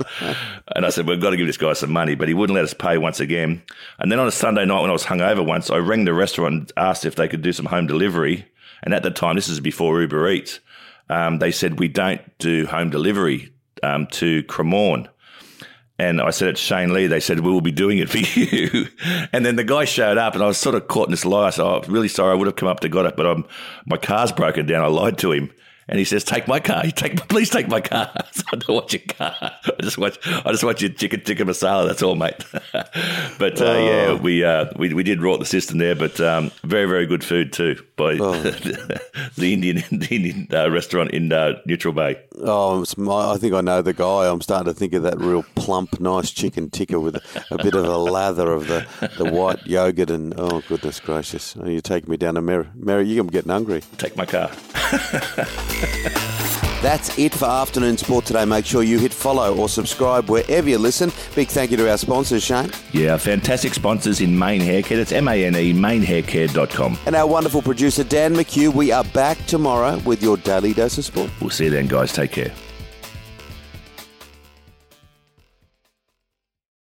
and 0.74 0.84
I 0.86 0.90
said 0.90 1.06
we've 1.06 1.20
got 1.20 1.30
to 1.30 1.36
give 1.36 1.46
this 1.46 1.56
guy 1.56 1.72
some 1.74 1.92
money, 1.92 2.14
but 2.14 2.28
he 2.28 2.34
wouldn't 2.34 2.54
let 2.54 2.64
us 2.64 2.74
pay 2.74 2.98
once 2.98 3.20
again. 3.20 3.62
And 3.98 4.10
then 4.10 4.18
on 4.18 4.26
a 4.26 4.32
Sunday 4.32 4.64
night 4.64 4.80
when 4.80 4.90
I 4.90 4.94
was 4.94 5.04
hungover 5.04 5.46
once, 5.46 5.70
I 5.70 5.76
rang 5.76 6.04
the 6.04 6.14
restaurant 6.14 6.54
and 6.54 6.72
asked 6.76 7.04
if 7.04 7.16
they 7.16 7.28
could 7.28 7.42
do 7.42 7.52
some 7.52 7.66
home 7.66 7.86
delivery. 7.86 8.46
And 8.80 8.94
at 8.94 9.02
the 9.02 9.10
time, 9.10 9.34
this 9.34 9.48
is 9.48 9.58
before 9.58 10.00
Uber 10.00 10.30
Eats 10.30 10.60
um, 11.08 11.38
they 11.38 11.50
said, 11.50 11.78
we 11.78 11.88
don't 11.88 12.20
do 12.38 12.66
home 12.66 12.90
delivery 12.90 13.52
um, 13.82 14.06
to 14.08 14.42
Cremorne. 14.44 15.08
And 16.00 16.20
I 16.20 16.30
said, 16.30 16.48
it's 16.48 16.60
Shane 16.60 16.92
Lee. 16.92 17.08
They 17.08 17.18
said, 17.18 17.40
we 17.40 17.50
will 17.50 17.60
be 17.60 17.72
doing 17.72 17.98
it 17.98 18.08
for 18.08 18.18
you. 18.40 18.86
and 19.32 19.44
then 19.44 19.56
the 19.56 19.64
guy 19.64 19.84
showed 19.84 20.16
up 20.16 20.34
and 20.34 20.42
I 20.42 20.46
was 20.46 20.58
sort 20.58 20.76
of 20.76 20.86
caught 20.86 21.08
in 21.08 21.10
this 21.10 21.24
lie. 21.24 21.48
I 21.48 21.50
said, 21.50 21.64
oh, 21.64 21.82
really 21.88 22.08
sorry. 22.08 22.32
I 22.32 22.34
would 22.34 22.46
have 22.46 22.56
come 22.56 22.68
up 22.68 22.80
to 22.80 22.88
got 22.88 23.06
it, 23.06 23.16
but 23.16 23.26
I'm, 23.26 23.44
my 23.84 23.96
car's 23.96 24.30
broken 24.30 24.66
down. 24.66 24.84
I 24.84 24.88
lied 24.88 25.18
to 25.18 25.32
him. 25.32 25.50
And 25.88 25.98
he 25.98 26.04
says, 26.04 26.22
"Take 26.22 26.46
my 26.46 26.60
car. 26.60 26.84
You 26.84 26.92
take, 26.92 27.28
please 27.28 27.48
take 27.48 27.68
my 27.68 27.80
car. 27.80 28.10
I 28.52 28.56
don't 28.56 28.68
want 28.68 28.92
your 28.92 29.02
car. 29.08 29.34
I 29.40 29.82
just 29.82 29.96
want, 29.96 30.18
I 30.26 30.50
just 30.50 30.64
want 30.64 30.80
your 30.82 30.90
chicken 30.90 31.20
tikka 31.20 31.44
masala. 31.44 31.86
That's 31.86 32.02
all, 32.02 32.14
mate." 32.14 32.44
but 33.38 33.60
uh, 33.60 33.64
oh. 33.64 33.86
yeah, 33.86 34.12
we, 34.14 34.44
uh, 34.44 34.66
we 34.76 34.92
we 34.92 35.02
did 35.02 35.22
rot 35.22 35.38
the 35.38 35.46
system 35.46 35.78
there, 35.78 35.94
but 35.94 36.20
um, 36.20 36.50
very 36.62 36.86
very 36.86 37.06
good 37.06 37.24
food 37.24 37.52
too 37.52 37.82
by 37.96 38.18
oh. 38.20 38.32
the 39.36 39.52
Indian 39.52 39.76
the 39.90 40.08
Indian 40.10 40.48
uh, 40.52 40.70
restaurant 40.70 41.10
in 41.12 41.32
uh, 41.32 41.60
Neutral 41.64 41.94
Bay. 41.94 42.18
Oh, 42.40 42.84
my, 42.96 43.32
I 43.32 43.36
think 43.36 43.54
I 43.54 43.60
know 43.60 43.82
the 43.82 43.92
guy. 43.92 44.30
I'm 44.30 44.40
starting 44.40 44.72
to 44.72 44.78
think 44.78 44.92
of 44.92 45.02
that 45.02 45.18
real 45.18 45.44
plump, 45.54 46.00
nice 46.00 46.30
chicken 46.30 46.70
tikka 46.70 47.00
with 47.00 47.16
a, 47.16 47.44
a 47.50 47.56
bit 47.56 47.74
of 47.74 47.84
a 47.84 47.98
lather 47.98 48.52
of 48.52 48.68
the, 48.68 48.86
the 49.16 49.24
white 49.24 49.66
yogurt 49.66 50.10
and 50.10 50.34
oh 50.36 50.62
goodness 50.68 51.00
gracious! 51.00 51.56
you're 51.64 51.80
taking 51.80 52.10
me 52.10 52.16
down 52.16 52.34
to 52.34 52.42
Mary. 52.42 52.66
Mary, 52.74 53.06
you're 53.06 53.24
getting 53.24 53.50
hungry. 53.50 53.82
Take 53.96 54.16
my 54.16 54.26
car. 54.26 54.50
That's 56.80 57.18
it 57.18 57.34
for 57.34 57.46
Afternoon 57.46 57.96
Sport 57.98 58.24
today. 58.24 58.44
Make 58.44 58.64
sure 58.64 58.84
you 58.84 58.98
hit 58.98 59.12
follow 59.12 59.56
or 59.56 59.68
subscribe 59.68 60.30
wherever 60.30 60.68
you 60.68 60.78
listen. 60.78 61.10
Big 61.34 61.48
thank 61.48 61.72
you 61.72 61.76
to 61.76 61.90
our 61.90 61.98
sponsors, 61.98 62.44
Shane. 62.44 62.70
Yeah, 62.92 63.16
fantastic 63.16 63.74
sponsors 63.74 64.20
in 64.20 64.38
Mane 64.38 64.60
Haircare. 64.60 64.96
That's 64.96 65.12
M-A-N-E, 65.12 65.72
manehaircare.com. 65.74 66.98
And 67.06 67.16
our 67.16 67.26
wonderful 67.26 67.62
producer, 67.62 68.04
Dan 68.04 68.34
McHugh. 68.34 68.72
We 68.72 68.92
are 68.92 69.04
back 69.04 69.44
tomorrow 69.46 69.98
with 70.06 70.22
your 70.22 70.36
daily 70.36 70.72
dose 70.72 70.98
of 70.98 71.04
sport. 71.04 71.30
We'll 71.40 71.50
see 71.50 71.64
you 71.64 71.70
then, 71.70 71.88
guys. 71.88 72.12
Take 72.12 72.30
care. 72.32 72.52